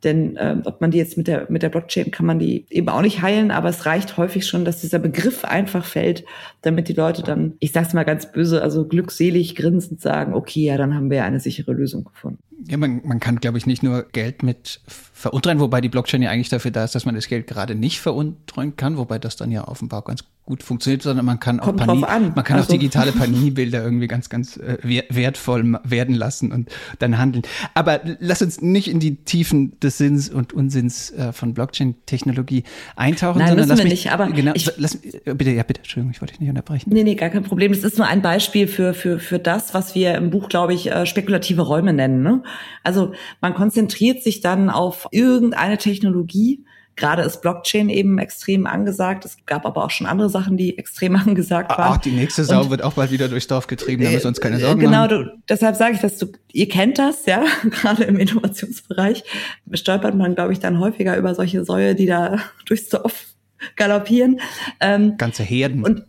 [0.05, 2.91] Denn äh, ob man die jetzt mit der, mit der Blockchain kann man die eben
[2.91, 6.25] auch nicht heilen, aber es reicht häufig schon, dass dieser Begriff einfach fällt,
[6.61, 10.77] damit die Leute dann, ich sag's mal ganz böse, also glückselig grinsend sagen, okay, ja,
[10.77, 12.43] dann haben wir eine sichere Lösung gefunden.
[12.67, 16.31] Ja, man, man kann, glaube ich, nicht nur Geld mit veruntreuen, wobei die Blockchain ja
[16.31, 19.51] eigentlich dafür da ist, dass man das Geld gerade nicht veruntreuen kann, wobei das dann
[19.51, 22.67] ja offenbar ganz gut funktioniert, sondern man kann auch Panini, man kann also.
[22.67, 24.77] auch digitale Panini-Bilder irgendwie ganz, ganz äh,
[25.09, 27.45] wertvoll werden lassen und dann handeln.
[27.73, 32.65] Aber lass uns nicht in die Tiefen des Sinns und Unsinns äh, von Blockchain-Technologie
[32.95, 36.21] eintauchen, Nein, sondern lass wir nicht, aber genau, ich, lass, bitte, ja, bitte, Entschuldigung, ich
[36.21, 36.91] wollte dich nicht unterbrechen.
[36.93, 37.73] Nee, nee, gar kein Problem.
[37.73, 40.91] Das ist nur ein Beispiel für, für, für das, was wir im Buch, glaube ich,
[40.91, 42.23] äh, spekulative Räume nennen.
[42.23, 42.43] Ne?
[42.83, 46.65] Also man konzentriert sich dann auf irgendeine Technologie,
[46.97, 49.25] Gerade ist Blockchain eben extrem angesagt.
[49.25, 51.95] Es gab aber auch schon andere Sachen, die extrem angesagt waren.
[51.95, 54.29] Ach, die nächste Sau und, wird auch bald wieder durchs Dorf getrieben, da müssen wir
[54.29, 55.09] uns keine Sorgen genau, machen.
[55.09, 59.25] Genau, deshalb sage ich, dass du, ihr kennt das, ja, gerade im Innovationsbereich
[59.73, 63.35] stolpert man, glaube ich, dann häufiger über solche Säue, die da durchs Dorf
[63.77, 64.41] galoppieren.
[64.81, 65.85] Ähm, Ganze Herden.
[65.85, 66.05] Und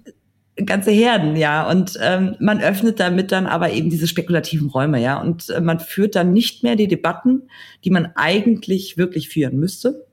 [0.57, 1.69] ganze Herden, ja.
[1.69, 5.19] Und ähm, man öffnet damit dann aber eben diese spekulativen Räume, ja.
[5.19, 7.49] Und äh, man führt dann nicht mehr die Debatten,
[7.83, 10.05] die man eigentlich wirklich führen müsste.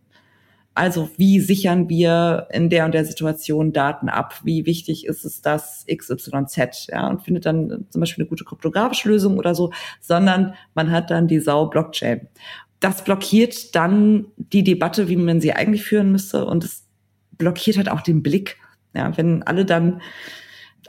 [0.74, 4.40] Also wie sichern wir in der und der Situation Daten ab?
[4.42, 9.09] Wie wichtig ist es, dass XYZ, ja, und findet dann zum Beispiel eine gute kryptografische
[9.09, 12.26] Lösung oder so, sondern man hat dann die Sau Blockchain.
[12.81, 16.88] Das blockiert dann die Debatte, wie man sie eigentlich führen müsste und es
[17.37, 18.57] blockiert halt auch den Blick.
[18.94, 20.00] Ja, wenn alle dann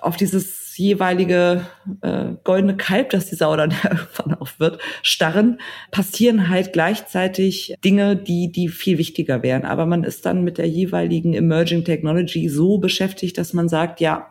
[0.02, 1.66] auf dieses jeweilige
[2.02, 5.60] äh, goldene Kalb, das die Sau dann irgendwann auch wird, starren,
[5.92, 9.66] passieren halt gleichzeitig Dinge, die, die viel wichtiger wären.
[9.66, 14.28] Aber man ist dann mit der jeweiligen Emerging Technology so beschäftigt, dass man sagt, ja,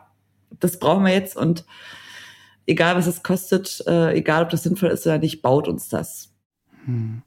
[0.59, 1.65] das brauchen wir jetzt und
[2.67, 6.33] egal was es kostet, äh, egal ob das sinnvoll ist oder nicht, baut uns das.
[6.85, 7.23] Hm.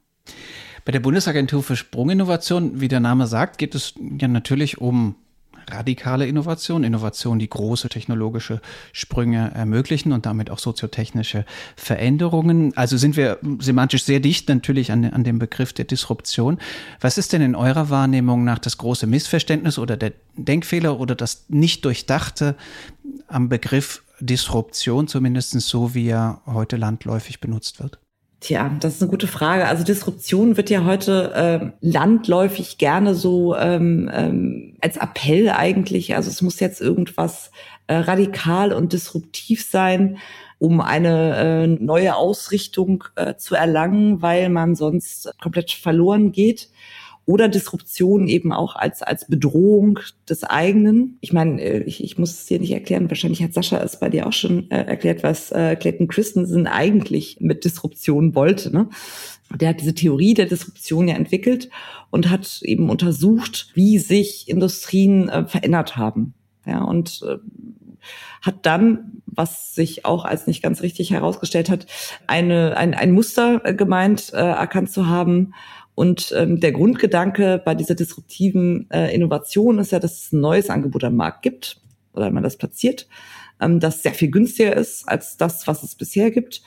[0.85, 5.15] Bei der Bundesagentur für Sprunginnovation, wie der Name sagt, geht es ja natürlich um
[5.69, 8.61] radikale Innovation, Innovation, die große technologische
[8.93, 12.75] Sprünge ermöglichen und damit auch soziotechnische Veränderungen.
[12.75, 16.57] Also sind wir semantisch sehr dicht natürlich an, an dem Begriff der Disruption.
[17.01, 21.45] Was ist denn in eurer Wahrnehmung nach das große Missverständnis oder der Denkfehler oder das
[21.49, 22.55] nicht durchdachte
[23.27, 27.99] am Begriff Disruption, zumindest so wie er heute landläufig benutzt wird?
[28.39, 29.67] Tja, das ist eine gute Frage.
[29.67, 36.15] Also Disruption wird ja heute äh, landläufig gerne so ähm, ähm, als Appell eigentlich.
[36.15, 37.51] Also es muss jetzt irgendwas
[37.87, 40.19] äh, radikal und disruptiv sein,
[40.59, 46.69] um eine äh, neue Ausrichtung äh, zu erlangen, weil man sonst komplett verloren geht
[47.27, 51.17] oder Disruption eben auch als, als Bedrohung des eigenen.
[51.19, 54.09] Ich meine, äh, ich, ich muss es dir nicht erklären, wahrscheinlich hat Sascha es bei
[54.09, 58.71] dir auch schon äh, erklärt, was äh, Clayton Christensen eigentlich mit Disruption wollte.
[58.71, 58.89] Ne?
[59.53, 61.69] Der hat diese Theorie der Disruption ja entwickelt
[62.11, 66.33] und hat eben untersucht, wie sich Industrien äh, verändert haben.
[66.65, 67.37] Ja, und äh,
[68.41, 71.87] hat dann, was sich auch als nicht ganz richtig herausgestellt hat,
[72.25, 75.53] eine, ein, ein Muster gemeint, äh, erkannt zu haben,
[75.97, 80.69] und ähm, der Grundgedanke bei dieser disruptiven äh, Innovation ist ja, dass es ein neues
[80.69, 81.81] Angebot am Markt gibt
[82.13, 83.07] oder man das platziert,
[83.59, 86.61] ähm, das sehr viel günstiger ist als das, was es bisher gibt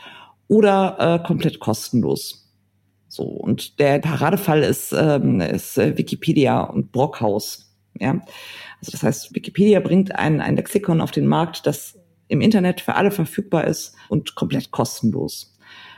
[0.48, 2.52] oder äh, komplett kostenlos.
[3.06, 7.72] So und der Paradefall ist, ähm, ist äh, Wikipedia und Brockhaus.
[8.00, 8.20] Ja,
[8.80, 12.96] also das heißt, Wikipedia bringt ein, ein Lexikon auf den Markt, das im Internet für
[12.96, 15.56] alle verfügbar ist und komplett kostenlos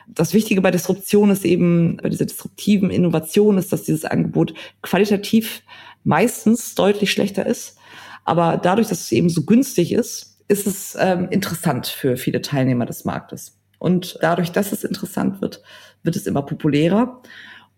[0.09, 5.63] das Wichtige bei Disruption ist eben, bei dieser disruptiven Innovation ist, dass dieses Angebot qualitativ
[6.05, 7.79] meistens deutlich schlechter ist.
[8.25, 12.87] Aber dadurch, dass es eben so günstig ist, ist es ähm, interessant für viele Teilnehmer
[12.87, 13.59] des Marktes.
[13.79, 15.63] Und dadurch, dass es interessant wird,
[16.03, 17.21] wird es immer populärer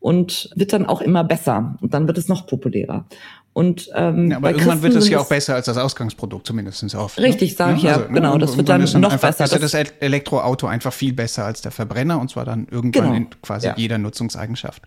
[0.01, 1.79] und wird dann auch immer besser.
[1.81, 3.07] Und dann wird es noch populärer.
[3.55, 7.19] Und ähm, ja, aber irgendwann wird es ja auch besser als das Ausgangsprodukt, zumindest oft.
[7.19, 7.25] Ne?
[7.25, 7.57] Richtig, ne?
[7.57, 8.37] sage ich ja, also, genau.
[8.37, 9.45] Das wird dann, dann noch besser.
[9.45, 13.15] Ist das Elektroauto einfach viel besser als der Verbrenner und zwar dann irgendwann genau.
[13.15, 13.75] in quasi ja.
[13.77, 14.83] jeder Nutzungseigenschaft.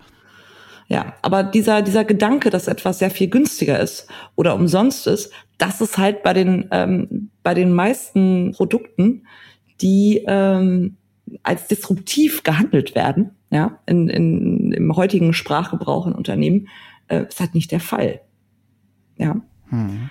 [0.89, 5.79] Ja, aber dieser, dieser Gedanke, dass etwas sehr viel günstiger ist oder umsonst ist, das
[5.79, 9.27] ist halt bei den, ähm, bei den meisten Produkten,
[9.79, 10.97] die ähm,
[11.43, 16.67] als disruptiv gehandelt werden, ja, in, in, im heutigen Sprachgebrauch in Unternehmen,
[17.07, 18.19] äh, ist halt nicht der Fall.
[19.17, 19.41] Ja.
[19.69, 20.09] Hm.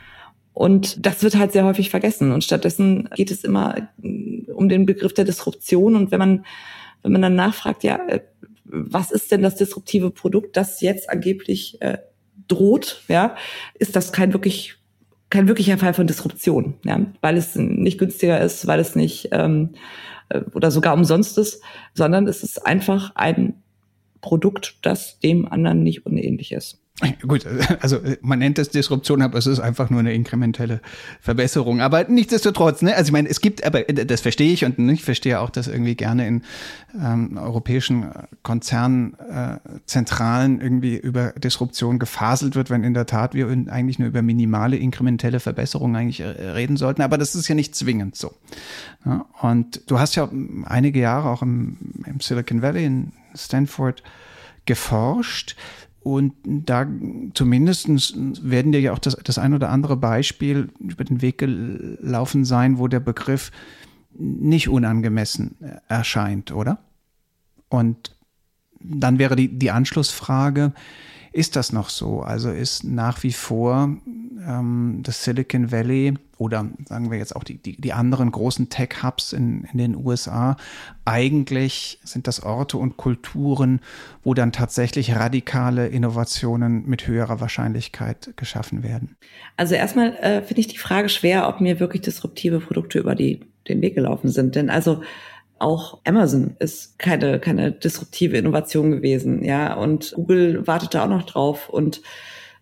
[0.52, 2.32] Und das wird halt sehr häufig vergessen.
[2.32, 5.94] Und stattdessen geht es immer äh, um den Begriff der Disruption.
[5.94, 6.46] Und wenn man,
[7.02, 8.20] wenn man dann nachfragt, ja, äh,
[8.64, 11.98] was ist denn das disruptive Produkt, das jetzt angeblich äh,
[12.48, 13.36] droht, ja,
[13.74, 14.76] ist das kein wirklich
[15.28, 19.74] kein wirklicher Fall von Disruption, ja, weil es nicht günstiger ist, weil es nicht ähm,
[20.28, 21.62] äh, oder sogar umsonst ist,
[21.94, 23.62] sondern es ist einfach ein
[24.20, 26.80] Produkt, das dem anderen nicht unähnlich ist.
[27.20, 27.44] Gut,
[27.82, 30.80] also man nennt es Disruption, aber es ist einfach nur eine inkrementelle
[31.20, 31.82] Verbesserung.
[31.82, 32.96] Aber nichtsdestotrotz, ne?
[32.96, 35.94] Also ich meine, es gibt, aber das verstehe ich und ich verstehe auch, dass irgendwie
[35.94, 36.40] gerne in
[36.98, 38.06] ähm, europäischen
[38.42, 44.22] Konzernzentralen äh, irgendwie über Disruption gefaselt wird, wenn in der Tat wir eigentlich nur über
[44.22, 47.02] minimale inkrementelle Verbesserungen eigentlich äh, reden sollten.
[47.02, 48.32] Aber das ist ja nicht zwingend so.
[49.04, 49.26] Ja?
[49.42, 50.30] Und du hast ja
[50.64, 54.02] einige Jahre auch im, im Silicon Valley in Stanford
[54.64, 55.56] geforscht.
[56.06, 56.86] Und da
[57.34, 57.88] zumindest
[58.48, 62.78] werden dir ja auch das, das ein oder andere Beispiel über den Weg gelaufen sein,
[62.78, 63.50] wo der Begriff
[64.16, 65.56] nicht unangemessen
[65.88, 66.78] erscheint, oder?
[67.68, 68.14] Und
[68.78, 70.74] dann wäre die, die Anschlussfrage,
[71.36, 72.20] ist das noch so?
[72.20, 73.94] Also ist nach wie vor
[74.46, 79.34] ähm, das Silicon Valley oder sagen wir jetzt auch die, die, die anderen großen Tech-Hubs
[79.34, 80.56] in, in den USA,
[81.04, 83.80] eigentlich sind das Orte und Kulturen,
[84.22, 89.16] wo dann tatsächlich radikale Innovationen mit höherer Wahrscheinlichkeit geschaffen werden.
[89.58, 93.40] Also erstmal äh, finde ich die Frage schwer, ob mir wirklich disruptive Produkte über die,
[93.68, 94.54] den Weg gelaufen sind.
[94.54, 95.02] Denn also
[95.58, 99.74] auch Amazon ist keine, keine disruptive Innovation gewesen, ja.
[99.74, 101.68] Und Google wartet da auch noch drauf.
[101.68, 102.02] Und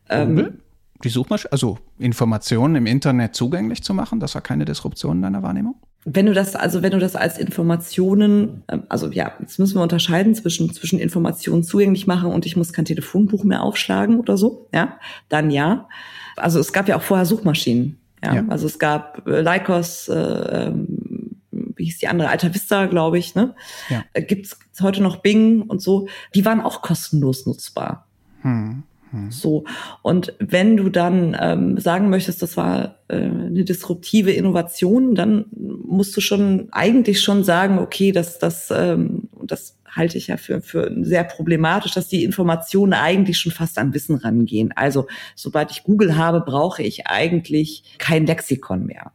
[0.08, 0.58] ähm, Google?
[1.04, 5.42] die Suchmaschine, also Informationen im Internet zugänglich zu machen, das war keine Disruption in deiner
[5.42, 5.76] Wahrnehmung?
[6.06, 9.82] Wenn du das, also wenn du das als Informationen, ähm, also ja, jetzt müssen wir
[9.82, 14.68] unterscheiden zwischen, zwischen Informationen zugänglich machen und ich muss kein Telefonbuch mehr aufschlagen oder so,
[14.72, 15.88] ja, dann ja.
[16.36, 18.34] Also es gab ja auch vorher Suchmaschinen, ja.
[18.34, 18.44] ja.
[18.48, 20.93] Also es gab äh, Lycos, äh, ähm,
[21.76, 23.54] wie hieß die andere, Alta Vista, glaube ich, ne?
[23.88, 24.04] Ja.
[24.12, 26.08] Äh, Gibt es heute noch Bing und so.
[26.34, 28.06] Die waren auch kostenlos nutzbar.
[28.42, 28.84] Hm.
[29.14, 29.30] Mhm.
[29.30, 29.64] So.
[30.02, 36.16] Und wenn du dann ähm, sagen möchtest, das war äh, eine disruptive Innovation, dann musst
[36.16, 40.92] du schon eigentlich schon sagen, okay, dass das, ähm, das halte ich ja für, für
[41.02, 44.72] sehr problematisch, dass die Informationen eigentlich schon fast an Wissen rangehen.
[44.74, 45.06] Also
[45.36, 49.12] sobald ich Google habe, brauche ich eigentlich kein Lexikon mehr.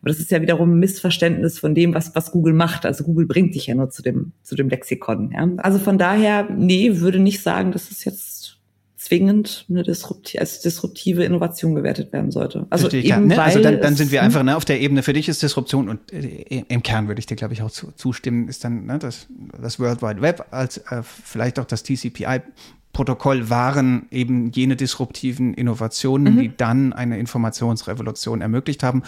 [0.00, 2.86] Aber das ist ja wiederum ein Missverständnis von dem, was, was Google macht.
[2.86, 5.32] Also Google bringt dich ja nur zu dem, zu dem Lexikon.
[5.32, 5.48] Ja?
[5.58, 8.58] Also von daher, nee, würde nicht sagen, dass es jetzt
[8.98, 12.66] zwingend eine disruptive, als disruptive Innovation gewertet werden sollte.
[12.68, 13.40] Also, eben, ja, ne?
[13.40, 16.12] also dann, dann sind wir einfach ne, auf der Ebene, für dich ist Disruption und
[16.12, 19.28] äh, im Kern würde ich dir, glaube ich, auch zu, zustimmen, ist dann ne, das,
[19.62, 22.42] das World Wide Web als äh, vielleicht auch das TCPI
[22.92, 26.38] Protokoll waren eben jene disruptiven Innovationen, mhm.
[26.40, 29.02] die dann eine Informationsrevolution ermöglicht haben.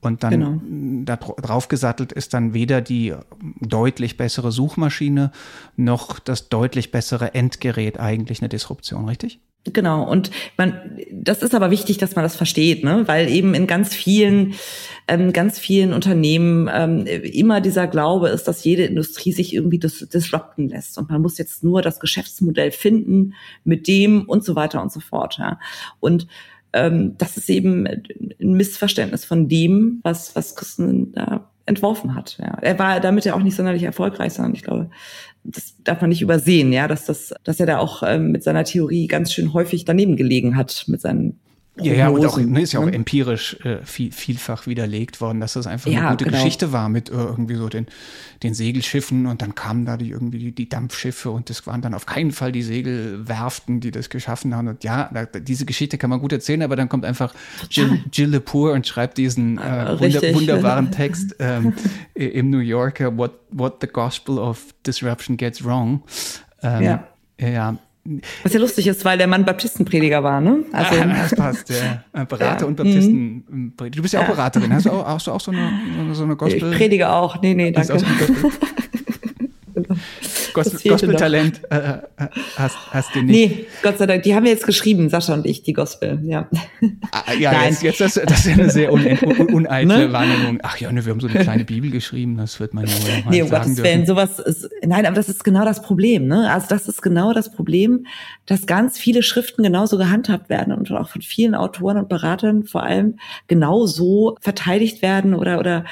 [0.00, 1.04] Und dann genau.
[1.04, 3.14] da drauf gesattelt ist dann weder die
[3.60, 5.30] deutlich bessere Suchmaschine
[5.76, 9.40] noch das deutlich bessere Endgerät eigentlich eine Disruption, richtig?
[9.64, 13.06] Genau, und man, das ist aber wichtig, dass man das versteht, ne?
[13.06, 14.54] weil eben in ganz vielen,
[15.06, 20.08] ähm, ganz vielen Unternehmen ähm, immer dieser Glaube ist, dass jede Industrie sich irgendwie dis
[20.08, 24.80] disrupten lässt und man muss jetzt nur das Geschäftsmodell finden mit dem und so weiter
[24.80, 25.36] und so fort.
[25.38, 25.58] Ja?
[26.00, 26.26] Und
[26.72, 32.38] ähm, das ist eben ein Missverständnis von dem, was, was Christen da entworfen hat.
[32.38, 32.58] Ja.
[32.60, 34.90] Er war damit ja auch nicht sonderlich erfolgreich, sondern ich glaube,
[35.44, 38.64] das darf man nicht übersehen, ja, dass das, dass er da auch ähm, mit seiner
[38.64, 41.38] Theorie ganz schön häufig daneben gelegen hat mit seinen
[41.82, 42.92] ja, ja, und auch, ne, ist ja auch ne?
[42.92, 46.36] empirisch äh, viel, vielfach widerlegt worden, dass das einfach ja, eine gute genau.
[46.36, 47.86] Geschichte war mit äh, irgendwie so den,
[48.42, 51.94] den Segelschiffen und dann kamen da die, irgendwie die, die Dampfschiffe und das waren dann
[51.94, 54.68] auf keinen Fall die Segelwerften, die das geschaffen haben.
[54.68, 57.34] Und ja, da, diese Geschichte kann man gut erzählen, aber dann kommt einfach
[57.70, 61.74] Jill, Jill Lepore und schreibt diesen äh, wunder, wunderbaren Text ähm,
[62.14, 66.02] im New Yorker, what, what the Gospel of Disruption Gets Wrong.
[66.62, 67.08] Ähm, ja.
[67.38, 67.78] ja,
[68.42, 70.64] was ja lustig ist, weil der Mann Baptistenprediger war, ne?
[70.72, 72.04] Also, ah, das passt, ja.
[72.12, 72.66] Äh, Berater ja.
[72.66, 72.78] und.
[72.78, 73.74] Mhm.
[73.76, 74.72] Du bist ja auch Beraterin.
[74.72, 76.72] Hast du auch, hast du auch so eine, so eine Gospel?
[76.72, 77.40] Ich predige auch.
[77.42, 77.98] Nee, nee, danke.
[80.52, 82.00] Gospel-Talent äh, äh,
[82.56, 83.56] hast, hast du nicht.
[83.56, 84.22] Nee, Gott sei Dank.
[84.22, 86.48] Die haben wir jetzt geschrieben, Sascha und ich, die Gospel, ja.
[87.12, 87.70] Ah, ja, Nein.
[87.70, 90.12] jetzt, jetzt das, das ist eine sehr un, un, uneitle ne?
[90.12, 90.58] Wahrnehmung.
[90.62, 93.24] Ach ja, ne, wir haben so eine kleine Bibel geschrieben, das wird man ja wohl
[93.24, 96.50] mal Nee, um Gottes Willen, sowas ist, nein, aber das ist genau das Problem, ne?
[96.52, 98.06] Also das ist genau das Problem,
[98.46, 102.82] dass ganz viele Schriften genauso gehandhabt werden und auch von vielen Autoren und Beratern vor
[102.82, 105.84] allem genauso verteidigt werden oder, oder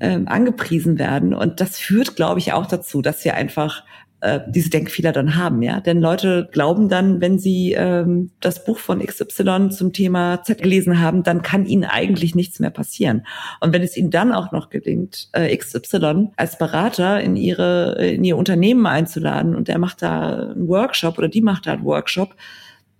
[0.00, 1.34] ähm, angepriesen werden.
[1.34, 3.84] Und das führt, glaube ich, auch dazu, dass wir einfach
[4.20, 5.80] äh, diese Denkfehler dann haben, ja.
[5.80, 11.00] Denn Leute glauben dann, wenn sie ähm, das Buch von XY zum Thema Z gelesen
[11.00, 13.26] haben, dann kann ihnen eigentlich nichts mehr passieren.
[13.60, 18.24] Und wenn es ihnen dann auch noch gelingt, äh, XY als Berater in ihre in
[18.24, 22.34] ihr Unternehmen einzuladen und der macht da einen Workshop oder die macht da einen Workshop,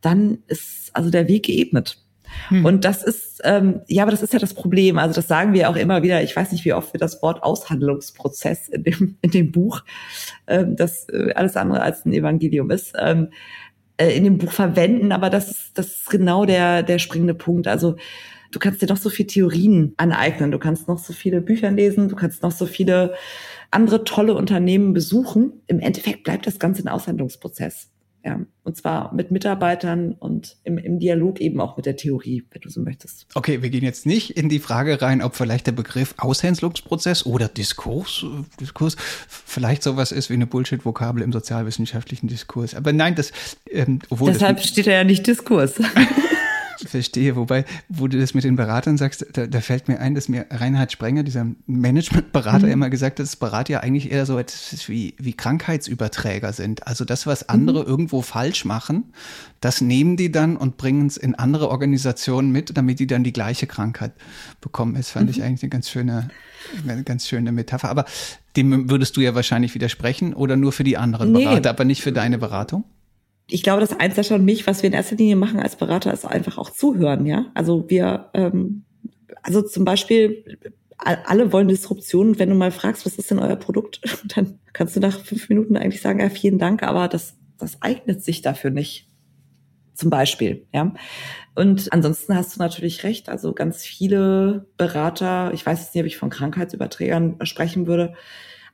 [0.01, 1.99] dann ist also der Weg geebnet.
[2.49, 2.65] Hm.
[2.65, 4.99] Und das ist, ähm, ja, aber das ist ja das Problem.
[4.99, 6.23] Also das sagen wir auch immer wieder.
[6.23, 9.83] Ich weiß nicht, wie oft wir das Wort Aushandlungsprozess in dem, in dem Buch,
[10.47, 13.29] ähm, das äh, alles andere als ein Evangelium ist, ähm,
[13.97, 15.13] äh, in dem Buch verwenden.
[15.13, 17.67] Aber das ist, das ist genau der, der springende Punkt.
[17.67, 17.97] Also
[18.53, 20.51] du kannst dir noch so viele Theorien aneignen.
[20.51, 22.09] Du kannst noch so viele Bücher lesen.
[22.09, 23.15] Du kannst noch so viele
[23.71, 25.53] andere tolle Unternehmen besuchen.
[25.67, 27.91] Im Endeffekt bleibt das Ganze ein Aushandlungsprozess.
[28.25, 32.61] Ja, und zwar mit Mitarbeitern und im, im Dialog eben auch mit der Theorie, wenn
[32.61, 33.27] du so möchtest.
[33.35, 37.49] Okay, wir gehen jetzt nicht in die Frage rein, ob vielleicht der Begriff Aushänslungsprozess oder
[37.49, 38.27] Diskurs,
[38.61, 38.97] Diskurs
[39.29, 42.75] vielleicht sowas ist wie eine Bullshit-Vokabel im sozialwissenschaftlichen Diskurs.
[42.75, 43.33] Aber nein, das,
[43.71, 45.75] ähm, obwohl Deshalb das, steht er ja nicht Diskurs.
[46.87, 50.29] Verstehe, wobei, wo du das mit den Beratern sagst, da, da fällt mir ein, dass
[50.29, 52.73] mir Reinhard Sprenger, dieser Managementberater, mhm.
[52.73, 56.87] immer gesagt hat, dass Berater ja eigentlich eher so etwas wie, wie Krankheitsüberträger sind.
[56.87, 57.89] Also das, was andere mhm.
[57.89, 59.13] irgendwo falsch machen,
[59.61, 63.33] das nehmen die dann und bringen es in andere Organisationen mit, damit die dann die
[63.33, 64.13] gleiche Krankheit
[64.61, 64.95] bekommen.
[64.95, 65.31] Das fand mhm.
[65.31, 66.29] ich eigentlich eine ganz schöne,
[66.87, 67.89] eine ganz schöne Metapher.
[67.89, 68.05] Aber
[68.57, 71.45] dem würdest du ja wahrscheinlich widersprechen oder nur für die anderen nee.
[71.45, 72.85] Berater, aber nicht für deine Beratung?
[73.51, 76.13] Ich glaube, das eins Sascha und mich, was wir in erster Linie machen als Berater,
[76.13, 77.47] ist einfach auch zuhören, ja.
[77.55, 78.85] Also wir, ähm,
[79.43, 80.45] also zum Beispiel,
[80.99, 82.39] alle wollen Disruption.
[82.39, 84.01] Wenn du mal fragst, was ist denn euer Produkt,
[84.37, 88.23] dann kannst du nach fünf Minuten eigentlich sagen, ja, vielen Dank, aber das, das eignet
[88.23, 89.09] sich dafür nicht.
[89.95, 90.95] Zum Beispiel, ja.
[91.57, 93.29] Und ansonsten hast du natürlich recht.
[93.29, 98.15] Also ganz viele Berater, ich weiß jetzt nicht, ob ich von Krankheitsüberträgern sprechen würde,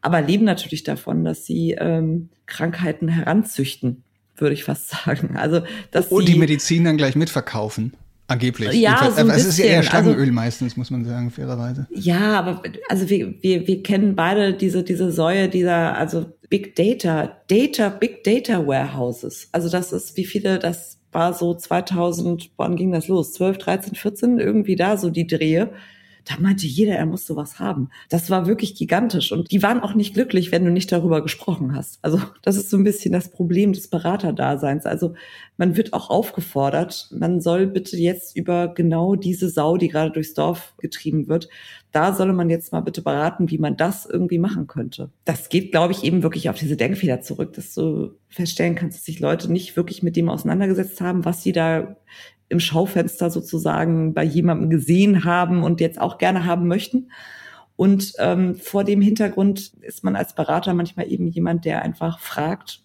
[0.02, 4.04] aber leben natürlich davon, dass sie ähm, Krankheiten heranzüchten
[4.36, 5.36] würde ich fast sagen.
[5.36, 7.92] Also, dass Und die Medizin dann gleich mitverkaufen.
[8.26, 8.72] Angeblich.
[8.72, 11.86] Ja, so es ist ja eher Schlangenöl also, meistens, muss man sagen, fairerweise.
[11.90, 17.36] Ja, aber also wir, wir, wir kennen beide diese, diese Säue dieser, also Big Data,
[17.48, 19.48] Data, Big Data Warehouses.
[19.52, 23.34] Also das ist, wie viele das war so 2000, wann ging das los?
[23.34, 25.70] 12, 13, 14, irgendwie da so die Drehe.
[26.24, 27.90] Da meinte jeder, er muss sowas haben.
[28.08, 29.32] Das war wirklich gigantisch.
[29.32, 31.98] Und die waren auch nicht glücklich, wenn du nicht darüber gesprochen hast.
[32.02, 34.86] Also das ist so ein bisschen das Problem des Beraterdaseins.
[34.86, 35.14] Also
[35.56, 40.34] man wird auch aufgefordert, man soll bitte jetzt über genau diese Sau, die gerade durchs
[40.34, 41.48] Dorf getrieben wird,
[41.92, 45.10] da solle man jetzt mal bitte beraten, wie man das irgendwie machen könnte.
[45.24, 49.04] Das geht, glaube ich, eben wirklich auf diese Denkfehler zurück, dass du feststellen kannst, dass
[49.04, 51.96] sich Leute nicht wirklich mit dem auseinandergesetzt haben, was sie da
[52.48, 57.10] im Schaufenster sozusagen bei jemandem gesehen haben und jetzt auch gerne haben möchten.
[57.76, 62.84] Und ähm, vor dem Hintergrund ist man als Berater manchmal eben jemand, der einfach fragt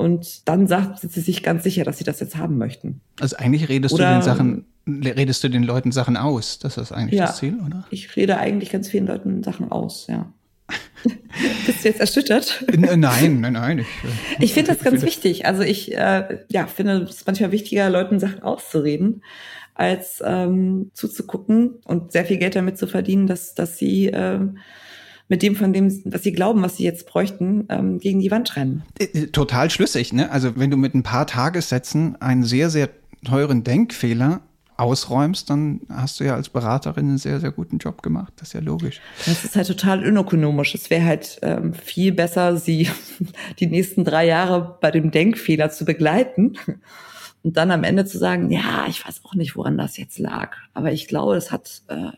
[0.00, 3.02] und dann sagt, sind sie sich ganz sicher, dass sie das jetzt haben möchten.
[3.20, 6.58] Also eigentlich redest Oder, du den Sachen, redest du den Leuten Sachen aus.
[6.58, 7.84] Das ist eigentlich ja, das Ziel, oder?
[7.90, 10.32] Ich rede eigentlich ganz vielen Leuten Sachen aus, ja.
[11.66, 12.64] Bist du jetzt erschüttert?
[12.76, 13.78] Nein, nein, nein.
[13.78, 15.46] Ich, äh, ich finde das ganz wichtig.
[15.46, 19.22] Also ich äh, ja, finde es manchmal wichtiger, Leuten Sachen auszureden,
[19.74, 24.40] als ähm, zuzugucken und sehr viel Geld damit zu verdienen, dass, dass sie äh,
[25.28, 28.56] mit dem, von dem, was sie glauben, was sie jetzt bräuchten, ähm, gegen die Wand
[28.56, 28.82] rennen.
[28.98, 30.30] Äh, äh, total schlüssig, ne?
[30.30, 32.90] Also wenn du mit ein paar Tagessätzen einen sehr, sehr
[33.24, 34.42] teuren Denkfehler
[34.80, 38.32] ausräumst, dann hast du ja als Beraterin einen sehr, sehr guten Job gemacht.
[38.36, 39.00] Das ist ja logisch.
[39.26, 40.74] Das ist halt total unökonomisch.
[40.74, 42.88] Es wäre halt ähm, viel besser, sie
[43.58, 46.56] die nächsten drei Jahre bei dem Denkfehler zu begleiten
[47.42, 50.56] und dann am Ende zu sagen, ja, ich weiß auch nicht, woran das jetzt lag,
[50.74, 52.12] aber ich glaube, es hat äh,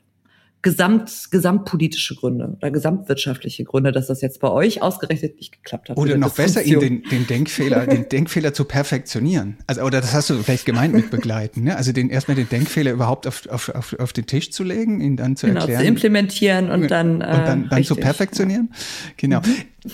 [0.63, 5.97] gesamt, gesamtpolitische Gründe oder gesamtwirtschaftliche Gründe, dass das jetzt bei euch ausgerechnet nicht geklappt hat.
[5.97, 9.59] Oder noch besser, ihn den, den Denkfehler, den Denkfehler zu perfektionieren.
[9.67, 11.77] Also, oder das hast du vielleicht gemeint mit begleiten, ne?
[11.77, 15.17] Also den erstmal den Denkfehler überhaupt auf, auf, auf, auf den Tisch zu legen, ihn
[15.17, 15.83] dann zu genau, erklären.
[15.83, 18.73] Zu implementieren und dann, äh, und dann, dann zu perfektionieren.
[19.17, 19.41] Genau.
[19.41, 19.87] Mhm.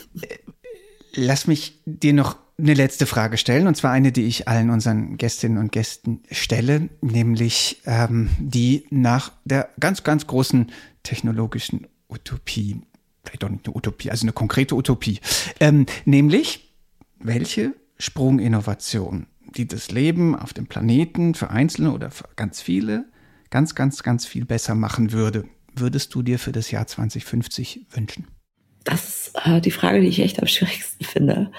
[1.14, 5.16] Lass mich dir noch eine letzte Frage stellen, und zwar eine, die ich allen unseren
[5.16, 12.80] Gästinnen und Gästen stelle, nämlich ähm, die nach der ganz, ganz großen technologischen Utopie,
[13.24, 15.20] vielleicht auch nicht eine Utopie, also eine konkrete Utopie,
[15.61, 16.74] ähm, nämlich
[17.20, 23.06] welche Sprunginnovation, die das Leben auf dem Planeten für Einzelne oder für ganz viele
[23.50, 25.44] ganz, ganz, ganz viel besser machen würde,
[25.74, 28.26] würdest du dir für das Jahr 2050 wünschen?
[28.89, 31.51] Das ist äh, die Frage, die ich echt am schwierigsten finde.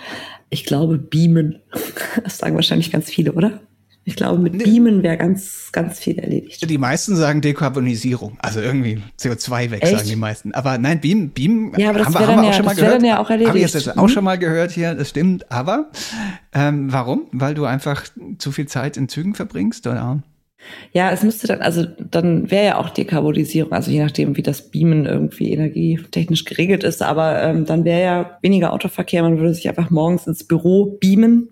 [0.49, 1.59] Ich glaube, Beamen.
[2.23, 3.59] Das sagen wahrscheinlich ganz viele, oder?
[4.03, 6.67] Ich glaube, mit Beamen wäre ganz, ganz viel erledigt.
[6.67, 8.37] Die meisten sagen Dekarbonisierung.
[8.41, 9.97] Also irgendwie CO2 weg, Echt?
[9.97, 10.53] sagen die meisten.
[10.53, 12.75] Aber nein, Beam, Beam ja, aber das haben, wir, haben wir ja, auch schon mal
[12.75, 12.95] gehört.
[12.95, 13.49] Dann ja auch erledigt.
[13.49, 15.51] Habe ich jetzt auch schon mal gehört hier, das stimmt.
[15.51, 15.91] Aber
[16.53, 17.27] ähm, warum?
[17.31, 18.05] Weil du einfach
[18.39, 20.23] zu viel Zeit in Zügen verbringst, oder?
[20.91, 24.69] Ja, es müsste dann, also dann wäre ja auch Dekarbonisierung, also je nachdem, wie das
[24.69, 29.69] Beamen irgendwie energietechnisch geregelt ist, aber ähm, dann wäre ja weniger Autoverkehr, man würde sich
[29.69, 31.49] einfach morgens ins Büro beamen,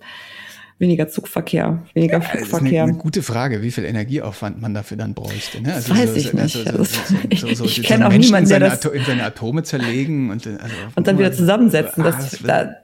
[0.79, 2.59] weniger Zugverkehr, weniger ja, Flugverkehr.
[2.59, 5.61] Das ist eine, eine, gute Frage, wie viel Energieaufwand man dafür dann bräuchte.
[5.61, 5.73] Ne?
[5.73, 6.67] Also weiß so, ich nicht.
[6.67, 6.83] Also,
[7.35, 11.07] so, so, ich kenne auch niemanden, der das in seine Atome zerlegen und, also, und
[11.07, 12.03] dann wieder zusammensetzen.
[12.03, 12.75] Ah, das, das da,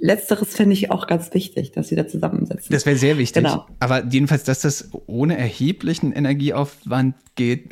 [0.00, 2.72] Letzteres fände ich auch ganz wichtig, dass sie da zusammensetzen.
[2.72, 3.42] Das wäre sehr wichtig.
[3.42, 3.66] Genau.
[3.80, 7.70] Aber jedenfalls, dass das ohne erheblichen Energieaufwand geht,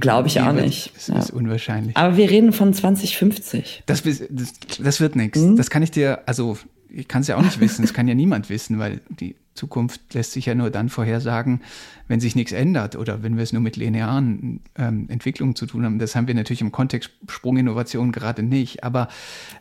[0.00, 0.94] glaube ich auch nicht.
[0.94, 1.18] Das ja.
[1.18, 1.96] ist unwahrscheinlich.
[1.96, 3.84] Aber wir reden von 2050.
[3.86, 5.38] Das, das, das wird nichts.
[5.38, 5.56] Mhm.
[5.56, 8.14] Das kann ich dir, also ich kann es ja auch nicht wissen, das kann ja
[8.14, 11.62] niemand wissen, weil die Zukunft lässt sich ja nur dann vorhersagen,
[12.08, 15.84] wenn sich nichts ändert oder wenn wir es nur mit linearen ähm, Entwicklungen zu tun
[15.84, 15.98] haben.
[15.98, 18.84] Das haben wir natürlich im Kontext Sprunginnovation gerade nicht.
[18.84, 19.08] Aber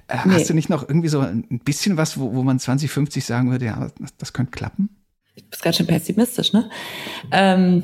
[0.07, 0.33] äh, nee.
[0.33, 3.65] hast du nicht noch irgendwie so ein bisschen was, wo, wo man 2050 sagen würde,
[3.65, 4.89] ja, das, das könnte klappen?
[5.35, 6.69] Ich bin ganz schön pessimistisch, ne?
[7.31, 7.83] Ähm,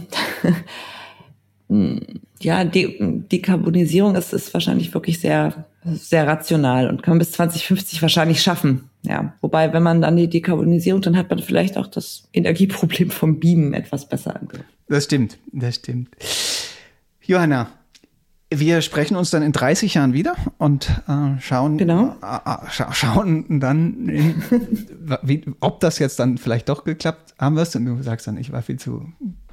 [2.41, 8.01] ja, De Dekarbonisierung ist, ist wahrscheinlich wirklich sehr, sehr rational und kann man bis 2050
[8.01, 8.90] wahrscheinlich schaffen.
[9.03, 13.39] Ja, wobei, wenn man dann die Dekarbonisierung, dann hat man vielleicht auch das Energieproblem vom
[13.39, 14.67] Beamen etwas besser angehört.
[14.87, 16.09] Das stimmt, das stimmt.
[17.21, 17.69] Johanna,
[18.53, 22.15] wir sprechen uns dann in 30 Jahren wieder und äh, schauen, genau.
[22.21, 24.43] äh, äh scha schauen dann, in,
[25.23, 27.75] wie, ob das jetzt dann vielleicht doch geklappt haben wirst.
[27.75, 29.11] Und du sagst dann, ich war viel zu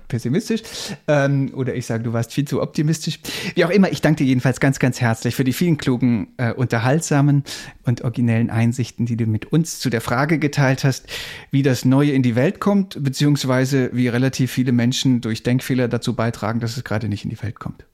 [0.09, 0.63] pessimistisch.
[1.07, 3.21] Ähm, oder ich sage, du warst viel zu optimistisch.
[3.55, 6.53] Wie auch immer, ich danke dir jedenfalls ganz, ganz herzlich für die vielen klugen, äh,
[6.53, 7.45] unterhaltsamen
[7.85, 11.07] und originellen Einsichten, die du mit uns zu der Frage geteilt hast,
[11.51, 16.15] wie das Neue in die Welt kommt, beziehungsweise wie relativ viele Menschen durch Denkfehler dazu
[16.15, 17.87] beitragen, dass es gerade nicht in die Welt kommt.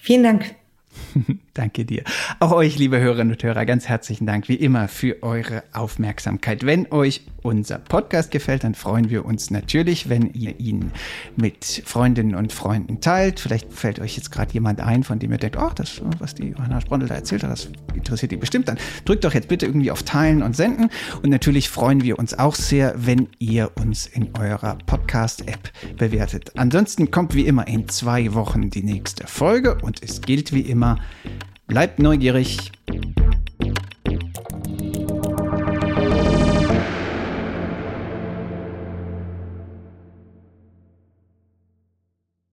[0.00, 0.54] Vielen Dank.
[1.54, 2.02] Danke dir.
[2.40, 6.66] Auch euch, liebe Hörerinnen und Hörer, ganz herzlichen Dank wie immer für eure Aufmerksamkeit.
[6.66, 10.90] Wenn euch unser Podcast gefällt, dann freuen wir uns natürlich, wenn ihr ihn
[11.36, 13.38] mit Freundinnen und Freunden teilt.
[13.38, 16.48] Vielleicht fällt euch jetzt gerade jemand ein, von dem ihr denkt, oh, das, was die
[16.48, 18.66] Johanna Sprondel da erzählt hat, das interessiert die bestimmt.
[18.66, 20.90] Dann drückt doch jetzt bitte irgendwie auf Teilen und Senden.
[21.22, 26.50] Und natürlich freuen wir uns auch sehr, wenn ihr uns in eurer Podcast-App bewertet.
[26.56, 30.98] Ansonsten kommt wie immer in zwei Wochen die nächste Folge und es gilt wie immer,
[31.66, 32.70] Bleibt neugierig.